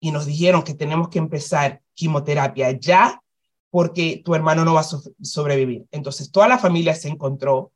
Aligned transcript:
y 0.00 0.10
nos 0.10 0.26
dijeron 0.26 0.62
que 0.62 0.74
tenemos 0.74 1.08
que 1.08 1.18
empezar 1.18 1.80
quimioterapia 1.94 2.72
ya 2.72 3.20
porque 3.70 4.22
tu 4.24 4.34
hermano 4.34 4.64
no 4.64 4.74
va 4.74 4.80
a 4.80 4.88
sobrevivir. 5.22 5.86
Entonces 5.90 6.30
toda 6.30 6.48
la 6.48 6.58
familia 6.58 6.94
se 6.94 7.08
encontró, 7.08 7.72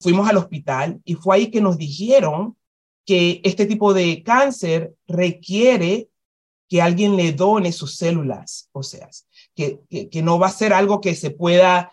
fuimos 0.00 0.28
al 0.28 0.36
hospital 0.36 1.00
y 1.04 1.14
fue 1.14 1.36
ahí 1.36 1.50
que 1.50 1.60
nos 1.60 1.78
dijeron 1.78 2.56
que 3.04 3.40
este 3.44 3.66
tipo 3.66 3.94
de 3.94 4.22
cáncer 4.22 4.94
requiere 5.06 6.08
que 6.68 6.80
alguien 6.80 7.16
le 7.16 7.32
done 7.32 7.72
sus 7.72 7.96
células 7.96 8.68
o 8.72 8.82
sea, 8.82 9.08
que, 9.54 9.80
que, 10.10 10.22
no 10.22 10.38
va 10.38 10.46
a 10.46 10.52
ser 10.52 10.72
algo 10.72 11.00
que 11.00 11.14
se 11.14 11.30
pueda 11.30 11.92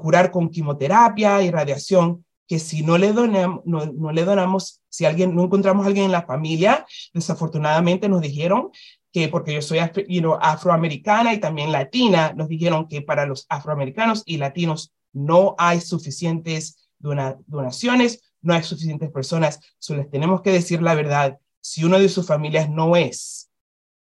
curar 0.00 0.30
con 0.30 0.50
quimioterapia 0.50 1.42
y 1.42 1.50
radiación, 1.50 2.24
que 2.46 2.58
si 2.58 2.82
no 2.82 2.98
le, 2.98 3.12
donamos, 3.12 3.62
no, 3.64 4.12
le 4.12 4.24
donamos, 4.24 4.82
si 4.88 5.04
alguien, 5.04 5.34
no 5.34 5.44
encontramos 5.44 5.84
a 5.84 5.88
alguien 5.88 6.06
en 6.06 6.12
la 6.12 6.26
familia, 6.26 6.86
desafortunadamente 7.14 8.08
nos 8.08 8.20
dijeron 8.20 8.70
que 9.12 9.28
porque 9.28 9.54
yo 9.54 9.62
soy 9.62 9.78
afroamericana 9.78 11.34
y 11.34 11.40
también 11.40 11.70
latina, 11.70 12.32
nos 12.34 12.48
dijeron 12.48 12.88
que 12.88 13.02
para 13.02 13.26
los 13.26 13.46
afroamericanos 13.48 14.22
y 14.26 14.38
latinos 14.38 14.92
no 15.12 15.54
hay 15.58 15.80
suficientes 15.80 16.88
donaciones, 16.98 18.32
no 18.40 18.54
hay 18.54 18.62
suficientes 18.62 19.10
personas, 19.10 19.60
solo 19.78 20.00
les 20.02 20.10
tenemos 20.10 20.40
que 20.42 20.50
decir 20.50 20.82
la 20.82 20.94
verdad. 20.94 21.38
Si 21.60 21.84
uno 21.84 21.98
de 21.98 22.08
sus 22.08 22.26
familias 22.26 22.68
no 22.68 22.96
es, 22.96 23.50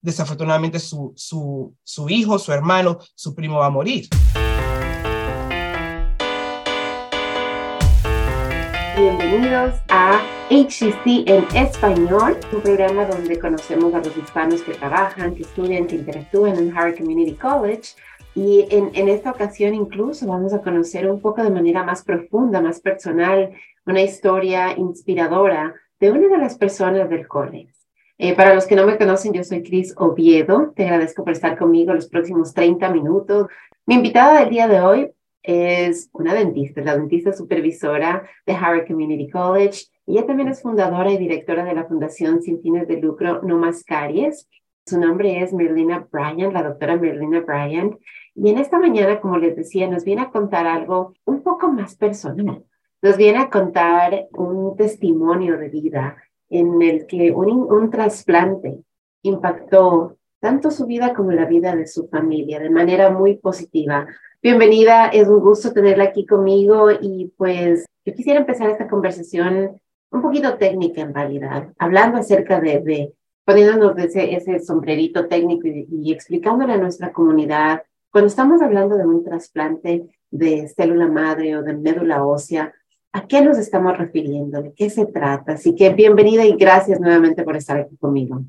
desafortunadamente 0.01 0.79
su, 0.79 1.13
su, 1.17 1.75
su 1.83 2.09
hijo, 2.09 2.39
su 2.39 2.53
hermano, 2.53 2.99
su 3.15 3.35
primo 3.35 3.59
va 3.59 3.67
a 3.67 3.71
morir. 3.71 4.09
Bienvenidos 8.99 9.81
a 9.91 10.21
HCC 10.51 11.29
en 11.29 11.45
español, 11.55 12.37
un 12.53 12.61
programa 12.61 13.05
donde 13.05 13.39
conocemos 13.39 13.95
a 13.95 13.99
los 13.99 14.17
hispanos 14.17 14.61
que 14.63 14.75
trabajan, 14.75 15.37
que 15.37 15.43
estudian, 15.43 15.87
que 15.87 15.95
interactúan 15.95 16.57
en 16.59 16.77
Harvard 16.77 16.97
Community 16.97 17.35
College. 17.35 17.95
Y 18.35 18.67
en, 18.71 19.09
esta 19.09 19.31
ocasión 19.31 19.73
incluso 19.75 20.27
vamos 20.27 20.53
a 20.53 20.63
conocer 20.63 21.09
un 21.09 21.21
poco 21.21 21.45
de 21.45 21.51
manera 21.51 21.85
más 21.85 22.03
profunda, 22.03 22.61
más 22.61 22.81
personal, 22.81 23.53
una 23.87 24.03
historia 24.03 24.77
inspiradora 24.77 25.75
de 26.01 26.11
una 26.11 26.27
de 26.27 26.39
las 26.39 26.59
personas 26.59 27.09
del 27.09 27.29
college. 27.29 27.73
Eh, 28.19 28.35
para 28.35 28.53
los 28.53 28.67
que 28.67 28.75
no 28.75 28.85
me 28.85 28.99
conocen, 28.99 29.33
yo 29.33 29.45
soy 29.45 29.63
Cris 29.63 29.95
Oviedo. 29.97 30.73
Te 30.75 30.83
agradezco 30.83 31.23
por 31.23 31.35
estar 31.35 31.57
conmigo 31.57 31.95
los 31.95 32.09
próximos 32.09 32.53
30 32.53 32.91
minutos. 32.91 33.47
Mi 33.87 33.95
invitada 33.95 34.41
del 34.41 34.51
día 34.51 34.67
de 34.67 34.81
hoy 34.81 35.13
es 35.49 36.11
una 36.13 36.35
dentista, 36.35 36.83
la 36.83 36.95
dentista 36.95 37.33
supervisora 37.33 38.29
de 38.45 38.53
Harvard 38.53 38.87
Community 38.87 39.31
College. 39.31 39.87
Ella 40.07 40.27
también 40.27 40.51
es 40.51 40.61
fundadora 40.61 41.11
y 41.11 41.17
directora 41.17 41.65
de 41.65 41.75
la 41.75 41.87
Fundación 41.87 42.43
Sin 42.43 42.61
Fines 42.61 42.87
de 42.87 42.99
Lucro 42.99 43.41
No 43.43 43.57
Más 43.57 43.83
Caries. 43.83 44.47
Su 44.85 45.01
nombre 45.01 45.41
es 45.41 45.55
Merlina 45.55 46.07
Bryant, 46.13 46.53
la 46.53 46.65
doctora 46.65 46.99
Merlina 46.99 47.41
Bryant. 47.41 47.97
Y 48.35 48.51
en 48.51 48.59
esta 48.59 48.79
mañana, 48.79 49.23
como 49.23 49.39
les 49.39 49.57
decía, 49.57 49.89
nos 49.89 50.05
viene 50.05 50.21
a 50.21 50.31
contar 50.31 50.67
algo 50.67 51.15
un 51.25 51.43
poco 51.43 51.73
más 51.73 51.97
personal. 51.97 52.63
Nos 53.01 53.17
viene 53.17 53.39
a 53.39 53.49
contar 53.49 54.29
un 54.33 54.77
testimonio 54.77 55.57
de 55.57 55.71
vida 55.71 56.17
en 56.51 56.83
el 56.83 57.07
que 57.07 57.31
un, 57.31 57.73
un 57.73 57.91
trasplante 57.91 58.83
impactó 59.23 60.18
tanto 60.41 60.71
su 60.71 60.87
vida 60.87 61.15
como 61.15 61.33
la 61.33 61.47
vida 61.47 61.75
de 61.75 61.87
su 61.87 62.09
familia 62.09 62.61
de 62.61 62.71
manera 62.71 63.11
muy 63.11 63.37
positiva. 63.39 64.07
Bienvenida, 64.43 65.09
es 65.09 65.27
un 65.29 65.41
gusto 65.41 65.73
tenerla 65.73 66.05
aquí 66.05 66.27
conmigo 66.27 66.91
y 66.93 67.33
pues 67.37 67.87
yo 68.05 68.15
quisiera 68.15 68.41
empezar 68.41 68.71
esta 68.71 68.89
conversación 68.89 69.81
un 70.11 70.23
poquito 70.23 70.57
técnica 70.57 71.01
en 71.01 71.15
realidad, 71.15 71.69
hablando 71.79 72.19
acerca 72.19 72.61
de, 72.61 72.81
de 72.81 73.15
poniéndonos 73.45 73.99
ese, 73.99 74.35
ese 74.35 74.61
sombrerito 74.61 75.27
técnico 75.27 75.67
y, 75.67 75.87
y 75.91 76.13
explicándole 76.13 76.75
a 76.75 76.79
nuestra 76.79 77.13
comunidad, 77.13 77.83
cuando 78.11 78.29
estamos 78.29 78.63
hablando 78.63 78.97
de 78.97 79.07
un 79.07 79.25
trasplante 79.25 80.09
de 80.31 80.69
célula 80.69 81.09
madre 81.09 81.57
o 81.57 81.63
de 81.63 81.75
médula 81.75 82.25
ósea, 82.25 82.73
¿A 83.11 83.27
qué 83.27 83.41
nos 83.41 83.57
estamos 83.57 83.97
refiriendo? 83.97 84.63
¿De 84.63 84.75
qué 84.75 84.91
se 84.91 85.07
trata? 85.07 85.53
Así 85.53 85.75
que 85.75 85.91
bienvenida 85.91 86.45
y 86.45 86.53
gracias 86.57 87.01
nuevamente 87.01 87.43
por 87.43 87.57
estar 87.57 87.79
aquí 87.79 87.97
conmigo. 87.97 88.43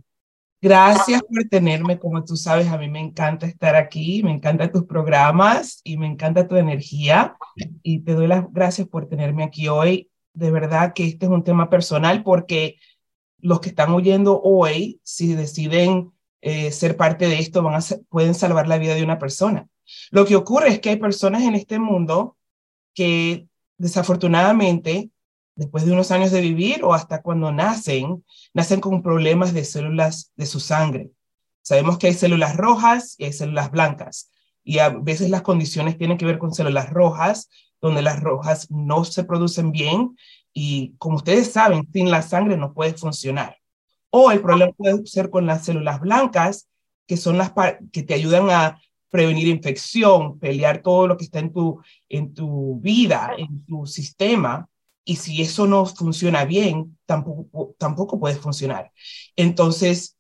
Gracias 0.62 1.22
por 1.22 1.44
tenerme. 1.50 2.00
Como 2.00 2.24
tú 2.26 2.36
sabes, 2.36 2.68
a 2.68 2.78
mí 2.78 2.90
me 2.90 3.00
encanta 3.00 3.46
estar 3.46 3.76
aquí, 3.76 4.22
me 4.24 4.32
encantan 4.32 4.72
tus 4.72 4.86
programas 4.86 5.80
y 5.84 5.98
me 5.98 6.08
encanta 6.08 6.48
tu 6.48 6.56
energía. 6.58 7.38
Y 7.82 8.00
te 8.00 8.14
doy 8.14 8.28
las 8.28 8.52
gracias 8.52 8.88
por 8.88 9.08
tenerme 9.08 9.44
aquí 9.44 9.68
hoy. 9.68 10.10
De 10.34 10.52
verdad 10.52 10.94
que 10.94 11.06
este 11.06 11.26
es 11.26 11.32
un 11.32 11.44
tema 11.44 11.70
personal 11.70 12.24
porque 12.24 12.78
los 13.40 13.62
que 13.62 13.70
están 13.70 13.92
oyendo 13.92 14.42
hoy, 14.42 15.00
si 15.04 15.34
deciden 15.34 16.12
eh, 16.42 16.72
ser 16.72 16.98
parte 16.98 17.28
de 17.28 17.40
esto, 17.40 17.64
van 17.64 17.76
a 17.76 17.86
pueden 18.10 18.36
salvar 18.36 18.68
la 18.68 18.78
vida 18.78 18.96
de 18.96 19.04
una 19.04 19.18
persona. 19.18 19.68
Lo 20.12 20.26
que 20.26 20.36
ocurre 20.36 20.70
es 20.70 20.80
que 20.80 20.90
hay 20.90 20.98
personas 20.98 21.44
en 21.44 21.56
este 21.56 21.80
mundo 21.80 22.38
que 22.94 23.48
desafortunadamente, 23.78 25.10
después 25.60 25.86
de 25.86 25.92
unos 25.92 26.10
años 26.12 26.32
de 26.32 26.40
vivir 26.40 26.84
o 26.86 26.94
hasta 26.94 27.22
cuando 27.22 27.52
nacen, 27.52 28.24
nacen 28.54 28.80
con 28.80 29.04
problemas 29.04 29.54
de 29.54 29.66
células 29.66 30.32
de 30.38 30.46
su 30.46 30.62
sangre. 30.62 31.12
Sabemos 31.62 31.98
que 31.98 32.08
hay 32.08 32.14
células 32.14 32.56
rojas 32.56 33.16
y 33.18 33.26
hay 33.26 33.34
células 33.34 33.70
blancas. 33.70 34.32
Y 34.64 34.80
a 34.80 34.90
veces 34.90 35.30
las 35.30 35.42
condiciones 35.42 35.98
tienen 35.98 36.18
que 36.18 36.26
ver 36.26 36.40
con 36.40 36.54
células 36.54 36.90
rojas, 36.90 37.50
donde 37.82 38.02
las 38.02 38.22
rojas 38.22 38.72
no 38.72 39.04
se 39.04 39.26
producen 39.26 39.72
bien 39.72 40.16
y 40.54 40.96
como 40.98 41.18
ustedes 41.18 41.52
saben, 41.52 41.88
sin 41.92 42.10
la 42.10 42.22
sangre 42.22 42.56
no 42.56 42.74
puede 42.74 42.94
funcionar. 42.94 43.58
O 44.10 44.32
el 44.32 44.42
problema 44.42 44.72
puede 44.72 45.06
ser 45.06 45.30
con 45.30 45.46
las 45.46 45.66
células 45.66 46.00
blancas, 46.00 46.70
que 47.06 47.18
son 47.18 47.38
las 47.38 47.52
que 47.92 48.04
te 48.04 48.14
ayudan 48.14 48.50
a 48.50 48.80
prevenir 49.10 49.48
infección, 49.48 50.40
pelear 50.40 50.82
todo 50.82 51.08
lo 51.08 51.18
que 51.18 51.26
está 51.26 51.40
en 51.40 51.52
tu, 51.52 51.82
en 52.08 52.34
tu 52.34 52.80
vida, 52.80 53.32
en 53.38 53.66
tu 53.66 53.86
sistema. 53.86 54.70
Y 55.10 55.16
si 55.16 55.42
eso 55.42 55.66
no 55.66 55.88
funciona 55.88 56.46
bien, 56.46 56.96
tampoco, 57.08 57.74
tampoco 57.80 58.20
puede 58.20 58.36
funcionar. 58.36 58.92
Entonces, 59.36 60.20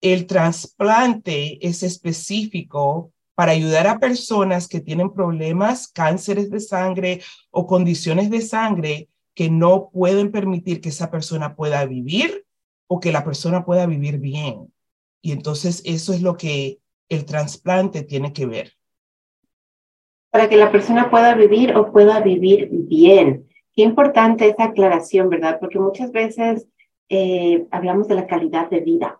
el 0.00 0.28
trasplante 0.28 1.58
es 1.66 1.82
específico 1.82 3.12
para 3.34 3.50
ayudar 3.50 3.88
a 3.88 3.98
personas 3.98 4.68
que 4.68 4.78
tienen 4.78 5.12
problemas, 5.12 5.88
cánceres 5.88 6.48
de 6.48 6.60
sangre 6.60 7.22
o 7.50 7.66
condiciones 7.66 8.30
de 8.30 8.40
sangre 8.40 9.08
que 9.34 9.50
no 9.50 9.90
pueden 9.92 10.30
permitir 10.30 10.80
que 10.80 10.90
esa 10.90 11.10
persona 11.10 11.56
pueda 11.56 11.84
vivir 11.84 12.46
o 12.86 13.00
que 13.00 13.10
la 13.10 13.24
persona 13.24 13.64
pueda 13.64 13.84
vivir 13.86 14.18
bien. 14.18 14.72
Y 15.22 15.32
entonces 15.32 15.82
eso 15.84 16.12
es 16.12 16.22
lo 16.22 16.36
que 16.36 16.78
el 17.08 17.24
trasplante 17.24 18.04
tiene 18.04 18.32
que 18.32 18.46
ver? 18.46 18.74
Para 20.30 20.48
que 20.48 20.56
la 20.56 20.70
persona 20.70 21.10
pueda 21.10 21.34
vivir 21.34 21.74
o 21.74 21.90
pueda 21.90 22.20
vivir 22.20 22.68
bien. 22.70 23.49
Qué 23.80 23.84
importante 23.84 24.46
esa 24.46 24.64
aclaración, 24.64 25.30
¿verdad? 25.30 25.58
Porque 25.58 25.78
muchas 25.78 26.12
veces 26.12 26.68
eh, 27.08 27.66
hablamos 27.70 28.08
de 28.08 28.14
la 28.14 28.26
calidad 28.26 28.68
de 28.68 28.80
vida 28.80 29.18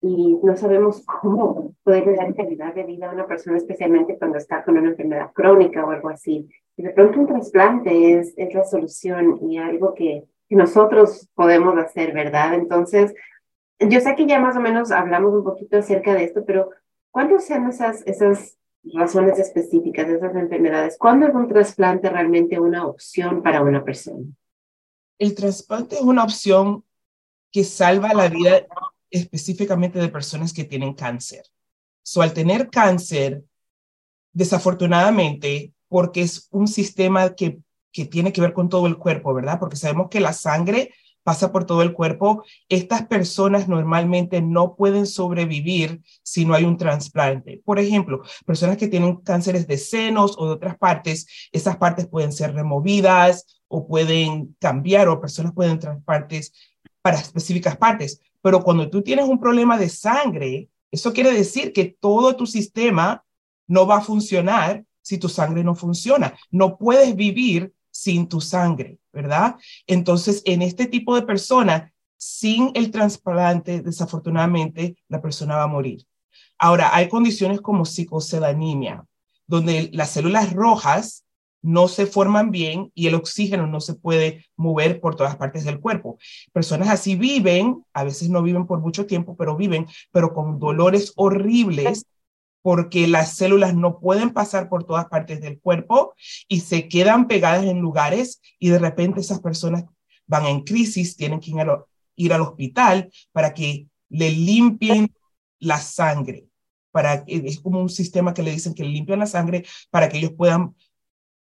y 0.00 0.38
no 0.42 0.56
sabemos 0.56 1.04
cómo 1.20 1.74
poder 1.82 2.16
dar 2.16 2.34
calidad 2.34 2.72
de 2.72 2.84
vida 2.84 3.10
a 3.10 3.12
una 3.12 3.26
persona, 3.26 3.58
especialmente 3.58 4.16
cuando 4.16 4.38
está 4.38 4.64
con 4.64 4.78
una 4.78 4.88
enfermedad 4.88 5.30
crónica 5.34 5.84
o 5.84 5.90
algo 5.90 6.08
así. 6.08 6.48
Y 6.78 6.84
de 6.84 6.90
pronto 6.92 7.20
un 7.20 7.26
trasplante 7.26 8.18
es, 8.18 8.34
la 8.38 8.64
solución 8.64 9.40
y 9.42 9.58
algo 9.58 9.92
que, 9.92 10.24
nosotros 10.48 11.28
podemos 11.34 11.76
hacer, 11.76 12.14
¿verdad? 12.14 12.54
Entonces, 12.54 13.14
yo 13.78 14.00
sé 14.00 14.16
que 14.16 14.24
ya 14.24 14.40
más 14.40 14.56
o 14.56 14.60
menos 14.60 14.90
hablamos 14.90 15.34
un 15.34 15.44
poquito 15.44 15.76
acerca 15.76 16.14
de 16.14 16.24
esto, 16.24 16.46
pero 16.46 16.70
¿Cuáles 17.10 17.46
son 17.46 17.68
esas, 17.68 18.06
esas 18.06 18.57
razones 18.94 19.38
específicas 19.38 20.06
de 20.06 20.16
esas 20.16 20.34
enfermedades? 20.34 20.96
¿Cuándo 20.98 21.26
es 21.26 21.34
un 21.34 21.48
trasplante 21.48 22.08
realmente 22.08 22.58
una 22.58 22.86
opción 22.86 23.42
para 23.42 23.62
una 23.62 23.84
persona? 23.84 24.24
El 25.18 25.34
trasplante 25.34 25.96
es 25.96 26.02
una 26.02 26.24
opción 26.24 26.84
que 27.50 27.64
salva 27.64 28.14
la 28.14 28.28
vida 28.28 28.66
específicamente 29.10 29.98
de 29.98 30.08
personas 30.08 30.52
que 30.52 30.64
tienen 30.64 30.94
cáncer. 30.94 31.42
So, 32.02 32.22
al 32.22 32.32
tener 32.32 32.70
cáncer, 32.70 33.42
desafortunadamente, 34.32 35.72
porque 35.88 36.22
es 36.22 36.48
un 36.50 36.68
sistema 36.68 37.34
que, 37.34 37.60
que 37.92 38.04
tiene 38.04 38.32
que 38.32 38.40
ver 38.40 38.52
con 38.52 38.68
todo 38.68 38.86
el 38.86 38.98
cuerpo, 38.98 39.34
¿verdad? 39.34 39.58
Porque 39.58 39.76
sabemos 39.76 40.08
que 40.10 40.20
la 40.20 40.32
sangre 40.32 40.92
pasa 41.28 41.52
por 41.52 41.66
todo 41.66 41.82
el 41.82 41.92
cuerpo, 41.92 42.42
estas 42.70 43.06
personas 43.06 43.68
normalmente 43.68 44.40
no 44.40 44.76
pueden 44.76 45.04
sobrevivir 45.06 46.00
si 46.22 46.46
no 46.46 46.54
hay 46.54 46.64
un 46.64 46.78
trasplante. 46.78 47.60
Por 47.66 47.78
ejemplo, 47.78 48.22
personas 48.46 48.78
que 48.78 48.88
tienen 48.88 49.16
cánceres 49.16 49.66
de 49.66 49.76
senos 49.76 50.36
o 50.38 50.46
de 50.46 50.52
otras 50.52 50.78
partes, 50.78 51.26
esas 51.52 51.76
partes 51.76 52.06
pueden 52.06 52.32
ser 52.32 52.54
removidas 52.54 53.60
o 53.68 53.86
pueden 53.86 54.56
cambiar 54.58 55.08
o 55.08 55.20
personas 55.20 55.52
pueden 55.52 55.78
trasplantes 55.78 56.54
para 57.02 57.18
específicas 57.18 57.76
partes. 57.76 58.22
Pero 58.40 58.62
cuando 58.62 58.88
tú 58.88 59.02
tienes 59.02 59.28
un 59.28 59.38
problema 59.38 59.76
de 59.76 59.90
sangre, 59.90 60.70
eso 60.90 61.12
quiere 61.12 61.32
decir 61.32 61.74
que 61.74 61.94
todo 62.00 62.36
tu 62.36 62.46
sistema 62.46 63.22
no 63.66 63.86
va 63.86 63.98
a 63.98 64.00
funcionar 64.00 64.82
si 65.02 65.18
tu 65.18 65.28
sangre 65.28 65.62
no 65.62 65.74
funciona. 65.74 66.38
No 66.50 66.78
puedes 66.78 67.14
vivir 67.14 67.74
sin 67.90 68.28
tu 68.28 68.40
sangre, 68.40 68.96
¿verdad? 69.18 69.56
Entonces, 69.88 70.42
en 70.44 70.62
este 70.62 70.86
tipo 70.86 71.16
de 71.16 71.22
persona, 71.22 71.92
sin 72.16 72.70
el 72.74 72.92
trasplante, 72.92 73.80
desafortunadamente, 73.82 74.96
la 75.08 75.20
persona 75.20 75.56
va 75.56 75.64
a 75.64 75.66
morir. 75.66 76.06
Ahora, 76.56 76.94
hay 76.94 77.08
condiciones 77.08 77.60
como 77.60 77.84
psicosedanimia, 77.84 79.04
donde 79.48 79.90
las 79.92 80.10
células 80.10 80.52
rojas 80.52 81.24
no 81.62 81.88
se 81.88 82.06
forman 82.06 82.52
bien 82.52 82.92
y 82.94 83.08
el 83.08 83.16
oxígeno 83.16 83.66
no 83.66 83.80
se 83.80 83.94
puede 83.94 84.46
mover 84.56 85.00
por 85.00 85.16
todas 85.16 85.34
partes 85.34 85.64
del 85.64 85.80
cuerpo. 85.80 86.16
Personas 86.52 86.88
así 86.88 87.16
viven, 87.16 87.84
a 87.92 88.04
veces 88.04 88.30
no 88.30 88.40
viven 88.40 88.66
por 88.66 88.78
mucho 88.78 89.04
tiempo, 89.04 89.36
pero 89.36 89.56
viven, 89.56 89.88
pero 90.12 90.32
con 90.32 90.60
dolores 90.60 91.12
horribles 91.16 92.06
porque 92.62 93.06
las 93.06 93.36
células 93.36 93.74
no 93.74 94.00
pueden 94.00 94.30
pasar 94.30 94.68
por 94.68 94.84
todas 94.84 95.06
partes 95.06 95.40
del 95.40 95.60
cuerpo 95.60 96.14
y 96.48 96.60
se 96.60 96.88
quedan 96.88 97.26
pegadas 97.26 97.64
en 97.64 97.78
lugares 97.78 98.40
y 98.58 98.68
de 98.68 98.78
repente 98.78 99.20
esas 99.20 99.40
personas 99.40 99.84
van 100.26 100.46
en 100.46 100.62
crisis, 100.62 101.16
tienen 101.16 101.40
que 101.40 101.52
ir, 102.16 102.32
al 102.32 102.40
hospital 102.42 103.10
para 103.32 103.54
que 103.54 103.86
le 104.08 104.30
limpien 104.30 105.12
la 105.58 105.78
sangre. 105.78 106.46
Para, 106.90 107.24
es 107.26 107.60
como 107.60 107.80
un 107.80 107.88
sistema 107.88 108.34
que 108.34 108.42
le 108.42 108.50
dicen 108.50 108.74
que 108.74 108.82
le 108.82 108.90
limpian 108.90 109.20
la 109.20 109.26
sangre 109.26 109.64
para 109.90 110.08
que 110.08 110.18
ellos 110.18 110.32
puedan 110.36 110.74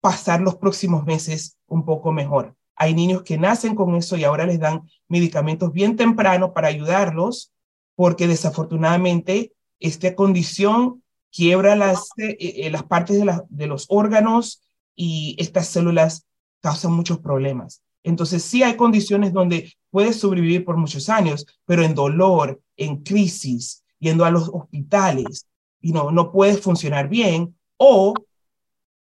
pasar 0.01 0.41
los 0.41 0.57
próximos 0.57 1.05
meses 1.05 1.57
un 1.67 1.85
poco 1.85 2.13
mejor. 2.13 2.57
Hay 2.77 2.95
niños 2.95 3.23
que 3.23 3.39
nacen 3.39 3.75
con 3.75 3.95
eso 3.95 4.17
y 4.17 4.25
ahora 4.25 4.47
les 4.47 4.59
dan 4.59 4.83
medicamentos 5.09 5.73
bien 5.73 5.97
temprano 5.97 6.53
para 6.53 6.69
ayudarlos, 6.69 7.53
porque 7.95 8.27
desafortunadamente 8.27 9.53
esta 9.79 10.15
condición 10.15 11.04
quiebra 11.35 11.77
las, 11.77 12.11
eh, 12.19 12.37
eh, 12.39 12.71
las 12.71 12.85
partes 12.85 13.19
de, 13.19 13.41
de 13.49 13.67
los 13.67 13.87
órganos 13.89 14.63
y 14.95 15.37
estas 15.39 15.69
células 15.69 16.27
causan 16.61 16.93
muchos 16.93 17.19
problemas. 17.19 17.83
Entonces, 18.03 18.43
sí 18.43 18.63
hay 18.63 18.77
condiciones 18.77 19.33
donde 19.33 19.73
puedes 19.91 20.17
sobrevivir 20.17 20.65
por 20.65 20.77
muchos 20.77 21.09
años, 21.09 21.47
pero 21.65 21.83
en 21.83 21.95
dolor, 21.95 22.61
en 22.77 23.03
crisis, 23.03 23.83
yendo 23.99 24.25
a 24.25 24.31
los 24.31 24.49
hospitales, 24.49 25.47
y 25.81 25.93
no, 25.93 26.11
no 26.11 26.31
puedes 26.31 26.61
funcionar 26.61 27.09
bien 27.09 27.57
o 27.77 28.15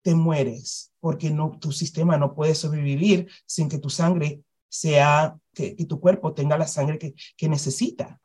te 0.02 0.14
mueres 0.14 0.92
porque 1.06 1.30
no, 1.30 1.56
tu 1.60 1.70
sistema 1.70 2.16
no 2.16 2.34
puede 2.34 2.56
sobrevivir 2.56 3.28
sin 3.46 3.68
que 3.68 3.78
tu 3.78 3.90
sangre 3.90 4.40
sea, 4.68 5.36
que, 5.54 5.76
tu 5.88 6.00
cuerpo 6.00 6.34
tenga 6.34 6.58
la 6.58 6.66
sangre 6.66 6.98
que, 6.98 7.14
que, 7.36 7.48
necesita. 7.48 8.20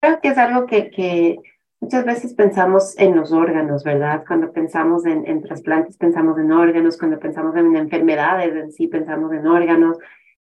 Creo 0.00 0.20
que 0.20 0.28
es 0.28 0.36
algo 0.36 0.66
que, 0.66 1.38
muchas 1.84 2.06
veces 2.06 2.32
pensamos 2.32 2.98
en 2.98 3.14
los 3.14 3.30
órganos, 3.30 3.84
¿verdad? 3.84 4.24
Cuando 4.26 4.50
pensamos 4.52 5.04
en, 5.04 5.26
en 5.26 5.42
trasplantes, 5.42 5.98
pensamos 5.98 6.38
en 6.38 6.50
órganos, 6.50 6.96
cuando 6.96 7.18
pensamos 7.18 7.54
en 7.56 7.76
enfermedades 7.76 8.56
en 8.56 8.72
sí, 8.72 8.86
pensamos 8.86 9.30
en 9.34 9.46
órganos. 9.46 9.98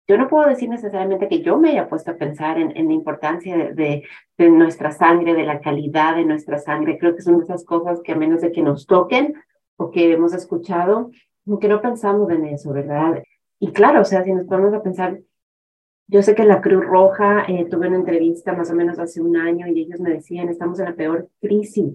Yo 0.07 0.17
no 0.17 0.29
puedo 0.29 0.47
decir 0.47 0.69
necesariamente 0.69 1.27
que 1.27 1.41
yo 1.41 1.57
me 1.57 1.71
haya 1.71 1.89
puesto 1.89 2.11
a 2.11 2.15
pensar 2.15 2.57
en, 2.57 2.75
en 2.77 2.87
la 2.87 2.93
importancia 2.93 3.57
de, 3.57 3.73
de, 3.73 4.03
de, 4.37 4.49
nuestra 4.49 4.93
sangre, 4.93 5.33
de 5.33 5.43
la 5.43 5.59
calidad 5.59 6.15
de 6.15 6.23
nuestra 6.23 6.59
sangre. 6.59 6.97
Creo 6.97 7.13
que 7.13 7.21
son 7.21 7.41
esas 7.41 7.65
cosas 7.65 7.99
que 8.01 8.13
a 8.13 8.15
menos 8.15 8.39
de 8.39 8.53
que 8.53 8.61
nos 8.61 8.87
toquen, 8.87 9.33
o 9.75 9.91
que 9.91 10.13
hemos 10.13 10.33
escuchado, 10.33 11.11
que 11.59 11.67
no 11.67 11.81
pensamos 11.81 12.29
en 12.31 12.45
eso, 12.45 12.71
¿verdad? 12.71 13.21
Y 13.59 13.73
claro, 13.73 13.99
o 13.99 14.05
sea, 14.05 14.23
si 14.23 14.31
nos 14.31 14.45
ponemos 14.45 14.73
a 14.73 14.81
pensar, 14.81 15.19
yo 16.07 16.21
sé 16.21 16.35
que 16.35 16.45
la 16.45 16.61
Cruz 16.61 16.85
Roja, 16.85 17.45
eh, 17.47 17.65
tuve 17.69 17.87
una 17.87 17.97
entrevista 17.97 18.53
más 18.53 18.69
o 18.71 18.75
menos 18.75 18.99
hace 18.99 19.21
un 19.21 19.37
año 19.37 19.67
y 19.67 19.81
ellos 19.81 19.99
me 19.99 20.11
decían, 20.11 20.49
estamos 20.49 20.79
en 20.79 20.85
la 20.85 20.95
peor 20.95 21.29
crisis, 21.41 21.93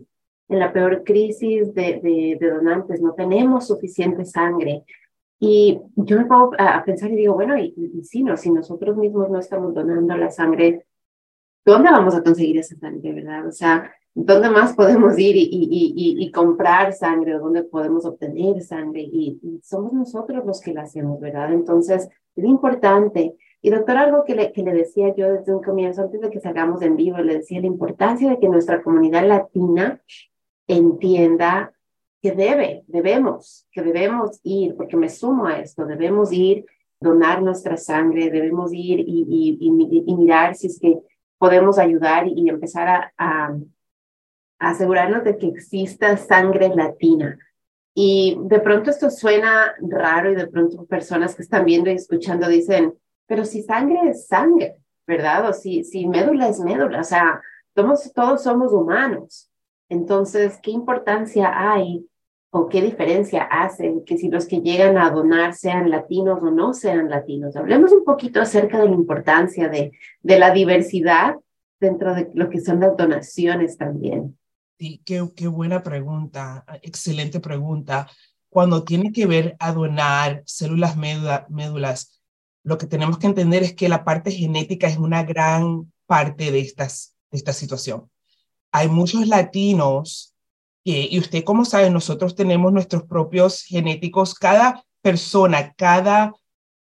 en 0.48 0.58
la 0.58 0.72
peor 0.72 1.04
crisis 1.04 1.72
de, 1.74 2.00
de, 2.02 2.38
de 2.40 2.50
donantes, 2.50 3.00
no 3.00 3.12
tenemos 3.12 3.66
suficiente 3.66 4.24
sangre. 4.24 4.84
Y 5.40 5.80
yo 5.94 6.16
me 6.16 6.24
pongo 6.24 6.52
a, 6.58 6.82
pensar 6.84 7.10
y 7.12 7.16
digo, 7.16 7.34
bueno, 7.34 7.56
y, 7.56 7.74
y, 7.76 8.02
si 8.02 8.22
no, 8.22 8.36
si 8.36 8.50
nosotros 8.50 8.96
mismos 8.96 9.30
no 9.30 9.38
estamos 9.38 9.72
donando 9.74 10.16
la 10.16 10.30
sangre, 10.30 10.86
¿dónde 11.64 11.90
vamos 11.90 12.14
a 12.14 12.22
conseguir 12.22 12.58
esa 12.58 12.76
sangre, 12.76 13.12
verdad? 13.12 13.46
O 13.46 13.52
sea, 13.52 13.92
¿Dónde 14.20 14.50
más 14.50 14.74
podemos 14.74 15.16
ir 15.16 15.36
y, 15.36 15.48
y, 15.52 16.16
y, 16.18 16.32
comprar 16.32 16.92
sangre 16.92 17.36
o 17.36 17.38
dónde 17.38 17.62
podemos 17.62 18.04
obtener 18.04 18.60
sangre? 18.62 19.02
Y, 19.02 19.60
somos 19.62 19.92
nosotros 19.92 20.44
los 20.44 20.60
que 20.60 20.72
la 20.72 20.82
hacemos, 20.82 21.20
¿verdad? 21.20 21.52
Entonces, 21.52 22.08
es 22.34 22.44
importante. 22.44 23.36
Y 23.60 23.70
doctor, 23.70 23.96
algo 23.96 24.24
que 24.24 24.34
le, 24.34 24.52
que 24.52 24.62
le 24.62 24.72
decía 24.72 25.14
yo 25.16 25.32
desde 25.32 25.54
un 25.54 25.62
comienzo, 25.62 26.02
antes 26.02 26.20
de 26.20 26.30
que 26.30 26.40
salgamos 26.40 26.82
en 26.82 26.96
vivo, 26.96 27.18
le 27.18 27.38
decía 27.38 27.60
la 27.60 27.66
importancia 27.66 28.30
de 28.30 28.38
que 28.38 28.48
nuestra 28.48 28.82
comunidad 28.82 29.26
latina 29.26 30.00
entienda 30.66 31.72
que 32.22 32.32
debe, 32.32 32.84
debemos, 32.86 33.66
que 33.72 33.82
debemos 33.82 34.40
ir, 34.42 34.76
porque 34.76 34.96
me 34.96 35.08
sumo 35.08 35.46
a 35.46 35.60
esto, 35.60 35.86
debemos 35.86 36.32
ir, 36.32 36.66
donar 37.00 37.42
nuestra 37.42 37.76
sangre, 37.76 38.30
debemos 38.30 38.72
ir 38.72 39.00
y, 39.00 39.58
y 39.60 40.16
mirar 40.16 40.54
si 40.56 40.66
es 40.66 40.80
que 40.80 40.98
podemos 41.38 41.78
ayudar 41.78 42.26
y 42.26 42.48
empezar 42.48 43.12
a 43.16 43.56
asegurarnos 44.58 45.24
de 45.24 45.38
que 45.38 45.46
exista 45.46 46.16
sangre 46.16 46.68
latina. 46.74 47.38
Y 47.94 48.36
de 48.42 48.60
pronto 48.60 48.90
esto 48.90 49.10
suena 49.10 49.74
raro 49.80 50.30
y 50.30 50.36
de 50.36 50.46
pronto 50.46 50.84
personas 50.86 51.34
que 51.34 51.42
están 51.42 51.64
viendo 51.64 51.90
y 51.90 51.94
escuchando 51.94 52.48
dicen, 52.48 52.94
pero 53.28 53.44
si 53.44 53.62
sangre 53.62 54.10
es 54.10 54.26
sangre, 54.26 54.80
¿verdad? 55.06 55.50
O 55.50 55.52
si, 55.52 55.84
si 55.84 56.08
médula 56.08 56.48
es 56.48 56.58
médula, 56.58 57.00
o 57.00 57.04
sea, 57.04 57.40
todos, 57.74 58.12
todos 58.12 58.42
somos 58.42 58.72
humanos. 58.72 59.48
Entonces, 59.88 60.58
¿qué 60.62 60.70
importancia 60.70 61.72
hay 61.72 62.06
o 62.50 62.68
qué 62.68 62.80
diferencia 62.80 63.42
hace 63.42 64.02
que 64.06 64.16
si 64.16 64.28
los 64.28 64.46
que 64.46 64.60
llegan 64.62 64.96
a 64.96 65.10
donar 65.10 65.54
sean 65.54 65.90
latinos 65.90 66.42
o 66.42 66.50
no 66.50 66.72
sean 66.72 67.10
latinos? 67.10 67.54
Hablemos 67.54 67.92
un 67.92 68.04
poquito 68.04 68.40
acerca 68.40 68.80
de 68.80 68.88
la 68.88 68.94
importancia 68.94 69.68
de, 69.68 69.92
de 70.22 70.38
la 70.38 70.50
diversidad 70.50 71.36
dentro 71.78 72.14
de 72.14 72.30
lo 72.34 72.48
que 72.48 72.60
son 72.60 72.80
las 72.80 72.96
donaciones 72.96 73.76
también. 73.76 74.38
Sí, 74.78 75.02
qué, 75.04 75.28
qué 75.36 75.48
buena 75.48 75.82
pregunta, 75.82 76.64
excelente 76.82 77.40
pregunta. 77.40 78.08
Cuando 78.48 78.84
tiene 78.84 79.12
que 79.12 79.26
ver 79.26 79.56
a 79.58 79.72
donar 79.72 80.42
células 80.46 80.96
médulas, 80.96 82.17
lo 82.68 82.76
que 82.76 82.86
tenemos 82.86 83.18
que 83.18 83.26
entender 83.26 83.62
es 83.62 83.72
que 83.72 83.88
la 83.88 84.04
parte 84.04 84.30
genética 84.30 84.86
es 84.86 84.98
una 84.98 85.24
gran 85.24 85.90
parte 86.04 86.52
de, 86.52 86.60
estas, 86.60 87.16
de 87.30 87.38
esta 87.38 87.54
situación. 87.54 88.10
Hay 88.70 88.88
muchos 88.88 89.26
latinos 89.26 90.34
y 90.84 91.18
usted 91.18 91.44
como 91.44 91.64
sabe, 91.64 91.90
nosotros 91.90 92.34
tenemos 92.34 92.72
nuestros 92.72 93.04
propios 93.04 93.62
genéticos, 93.62 94.34
cada 94.34 94.84
persona, 95.02 95.72
cada 95.74 96.34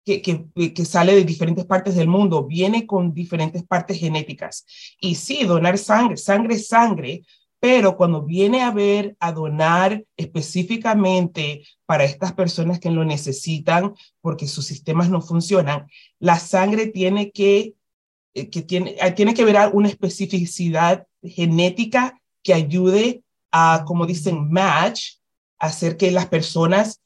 que, 0.05 0.21
que, 0.21 0.85
sale 0.85 1.15
de 1.15 1.25
diferentes 1.25 1.65
partes 1.65 1.97
del 1.97 2.09
mundo 2.09 2.45
viene 2.45 2.87
con 2.87 3.13
diferentes 3.13 3.63
partes 3.63 3.99
genéticas. 3.99 4.67
Y 5.01 5.15
sí, 5.15 5.45
donar 5.45 5.77
sangre, 5.79 6.17
sangre, 6.17 6.59
sangre, 6.59 7.23
pero 7.65 7.97
cuando 7.97 8.21
viene 8.21 8.61
a 8.61 8.71
ver, 8.73 9.17
a 9.21 9.33
donar 9.33 10.05
específicamente 10.19 11.67
para 11.87 12.05
estas 12.05 12.35
personas 12.35 12.79
que 12.79 12.91
lo 12.91 13.07
necesitan 13.07 13.95
porque 14.21 14.47
sus 14.47 14.67
sistemas 14.67 15.09
no 15.09 15.23
funcionan, 15.23 15.87
la 16.19 16.39
sangre 16.39 16.89
tiene 16.89 17.31
que, 17.31 17.73
eh, 18.35 18.51
que 18.51 18.61
tiene, 18.61 18.97
eh, 19.01 19.13
tiene 19.13 19.33
que 19.33 19.47
ver 19.47 19.57
una 19.73 19.89
especificidad 19.89 21.07
genética 21.23 22.21
que 22.43 22.53
ayude 22.53 23.23
a, 23.51 23.85
como 23.87 24.05
dicen, 24.05 24.51
match, 24.51 25.15
hacer 25.59 25.97
que 25.97 26.11
las 26.11 26.27
personas 26.27 27.01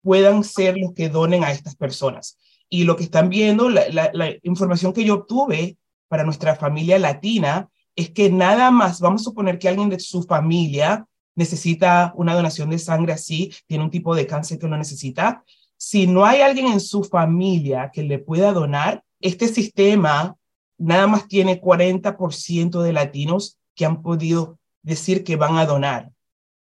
puedan 0.00 0.44
ser 0.44 0.78
los 0.78 0.94
que 0.94 1.10
donen 1.10 1.44
a 1.44 1.52
estas 1.52 1.76
personas. 1.76 2.38
Y 2.70 2.84
lo 2.84 2.96
que 2.96 3.04
están 3.04 3.28
viendo, 3.28 3.68
la, 3.68 3.86
la, 3.90 4.10
la 4.14 4.30
información 4.44 4.94
que 4.94 5.04
yo 5.04 5.16
obtuve 5.16 5.76
para 6.08 6.24
nuestra 6.24 6.56
familia 6.56 6.98
latina, 6.98 7.68
es 7.96 8.10
que 8.10 8.30
nada 8.30 8.70
más, 8.70 9.00
vamos 9.00 9.22
a 9.22 9.24
suponer 9.24 9.58
que 9.58 9.68
alguien 9.68 9.88
de 9.88 10.00
su 10.00 10.22
familia 10.22 11.06
necesita 11.34 12.12
una 12.16 12.34
donación 12.34 12.70
de 12.70 12.78
sangre 12.78 13.12
así, 13.12 13.52
tiene 13.66 13.84
un 13.84 13.90
tipo 13.90 14.14
de 14.14 14.26
cáncer 14.26 14.58
que 14.58 14.68
lo 14.68 14.76
necesita. 14.76 15.44
Si 15.76 16.06
no 16.06 16.24
hay 16.24 16.42
alguien 16.42 16.66
en 16.66 16.80
su 16.80 17.04
familia 17.04 17.90
que 17.92 18.02
le 18.02 18.18
pueda 18.18 18.52
donar, 18.52 19.02
este 19.20 19.48
sistema 19.48 20.36
nada 20.78 21.06
más 21.06 21.28
tiene 21.28 21.60
40% 21.60 22.82
de 22.82 22.92
latinos 22.92 23.58
que 23.74 23.84
han 23.84 24.02
podido 24.02 24.58
decir 24.82 25.24
que 25.24 25.36
van 25.36 25.56
a 25.56 25.66
donar. 25.66 26.10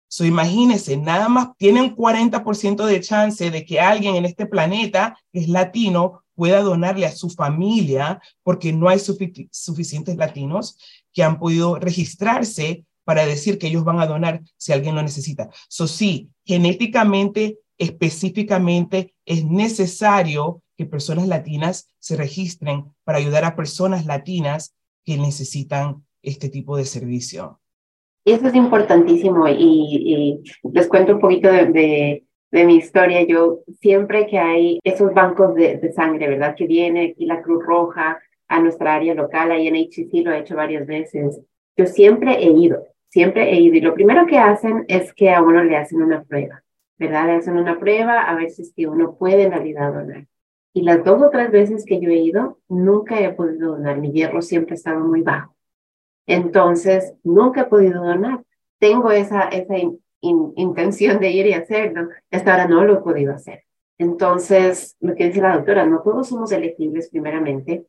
So, 0.08 0.26
imagínense, 0.26 0.98
nada 0.98 1.30
más 1.30 1.56
tienen 1.58 1.96
40% 1.96 2.86
de 2.86 3.00
chance 3.00 3.50
de 3.50 3.66
que 3.66 3.80
alguien 3.80 4.16
en 4.16 4.26
este 4.26 4.46
planeta 4.46 5.18
que 5.32 5.40
es 5.40 5.48
latino 5.48 6.24
pueda 6.36 6.62
donarle 6.62 7.06
a 7.06 7.16
su 7.16 7.30
familia 7.30 8.22
porque 8.44 8.74
no 8.74 8.90
hay 8.90 9.00
suficientes 9.00 10.18
latinos 10.18 10.78
que 11.14 11.24
han 11.24 11.40
podido 11.40 11.80
registrarse 11.80 12.86
para 13.04 13.26
decir 13.26 13.58
que 13.58 13.68
ellos 13.68 13.84
van 13.84 14.00
a 14.00 14.08
donar 14.08 14.42
si 14.58 14.74
alguien 14.74 14.96
lo 14.96 15.02
necesita. 15.02 15.50
So, 15.68 15.88
sí, 15.88 16.30
genéticamente, 16.46 17.60
específicamente, 17.78 19.14
es 19.26 19.44
necesario 19.46 20.62
que 20.78 20.86
personas 20.86 21.28
latinas 21.28 21.90
se 22.00 22.16
registren 22.16 22.86
para 23.04 23.18
ayudar 23.18 23.46
a 23.46 23.56
personas 23.56 24.06
latinas 24.06 24.76
que 25.04 25.18
necesitan 25.18 26.06
este 26.22 26.50
tipo 26.50 26.78
de 26.78 26.86
servicio. 26.86 27.60
Y 28.24 28.34
eso 28.34 28.48
es 28.48 28.56
importantísimo 28.56 29.48
y, 29.48 30.42
les 30.72 30.88
cuento 30.88 31.14
un 31.14 31.20
poquito 31.20 31.52
de, 31.52 32.24
de 32.52 32.66
mi 32.66 32.76
historia, 32.76 33.24
yo 33.24 33.62
siempre 33.80 34.28
que 34.28 34.38
hay 34.38 34.80
esos 34.84 35.14
bancos 35.14 35.56
de, 35.56 35.78
de 35.78 35.92
sangre, 35.94 36.28
¿verdad? 36.28 36.56
Que 36.56 36.68
viene 36.68 37.12
aquí 37.12 37.26
la 37.26 37.42
Cruz 37.42 37.64
Roja 37.66 38.20
a 38.52 38.60
nuestra 38.60 38.96
área 38.96 39.16
local, 39.16 39.50
ahí 39.52 39.68
en 39.68 39.76
HCC 39.76 40.26
lo 40.26 40.32
he 40.32 40.40
hecho 40.40 40.58
varias 40.58 40.86
veces, 40.86 41.40
yo 41.78 41.86
siempre 41.86 42.34
he 42.34 42.52
ido, 42.52 42.86
siempre 43.08 43.50
he 43.50 43.62
ido. 43.62 43.76
Y 43.76 43.82
lo 43.82 43.94
primero 43.94 44.28
que 44.28 44.38
hacen 44.38 44.84
es 44.90 45.14
que 45.14 45.32
a 45.32 45.42
uno 45.42 45.64
le 45.64 45.78
hacen 45.78 46.02
una 46.02 46.22
prueba, 46.24 46.62
¿verdad? 47.00 47.28
Le 47.28 47.36
hacen 47.36 47.58
una 47.58 47.80
prueba 47.80 48.24
a 48.24 48.36
ver 48.36 48.52
si 48.52 48.64
es 48.64 48.74
que 48.76 48.88
uno 48.88 49.16
puede 49.16 49.44
en 49.44 49.52
realidad 49.52 49.94
donar. 49.94 50.28
Y 50.74 50.82
las 50.82 51.04
dos 51.04 51.22
o 51.22 51.30
tres 51.30 51.50
veces 51.50 51.86
que 51.86 52.02
yo 52.02 52.10
he 52.10 52.18
ido, 52.18 52.60
nunca 52.68 53.22
he 53.22 53.32
podido 53.34 53.72
donar. 53.72 53.98
Mi 53.98 54.12
hierro 54.12 54.42
siempre 54.42 54.76
estaba 54.76 55.00
muy 55.00 55.22
bajo. 55.22 55.56
Entonces, 56.28 57.14
nunca 57.24 57.62
he 57.62 57.66
podido 57.66 58.04
donar. 58.04 58.44
Tengo 58.80 59.12
esa, 59.12 59.48
esa 59.50 59.76
intención 60.22 61.20
de 61.20 61.32
ir 61.32 61.48
y 61.48 61.54
hacerlo. 61.54 62.10
Hasta 62.32 62.52
ahora 62.52 62.68
no 62.68 62.84
lo 62.84 62.96
he 62.96 63.02
podido 63.02 63.34
hacer. 63.34 63.64
Entonces, 63.98 64.98
lo 65.00 65.16
que 65.16 65.28
dice 65.28 65.42
la 65.42 65.56
doctora, 65.56 65.86
no 65.86 66.02
todos 66.02 66.28
somos 66.30 66.52
elegibles 66.52 67.10
primeramente. 67.10 67.86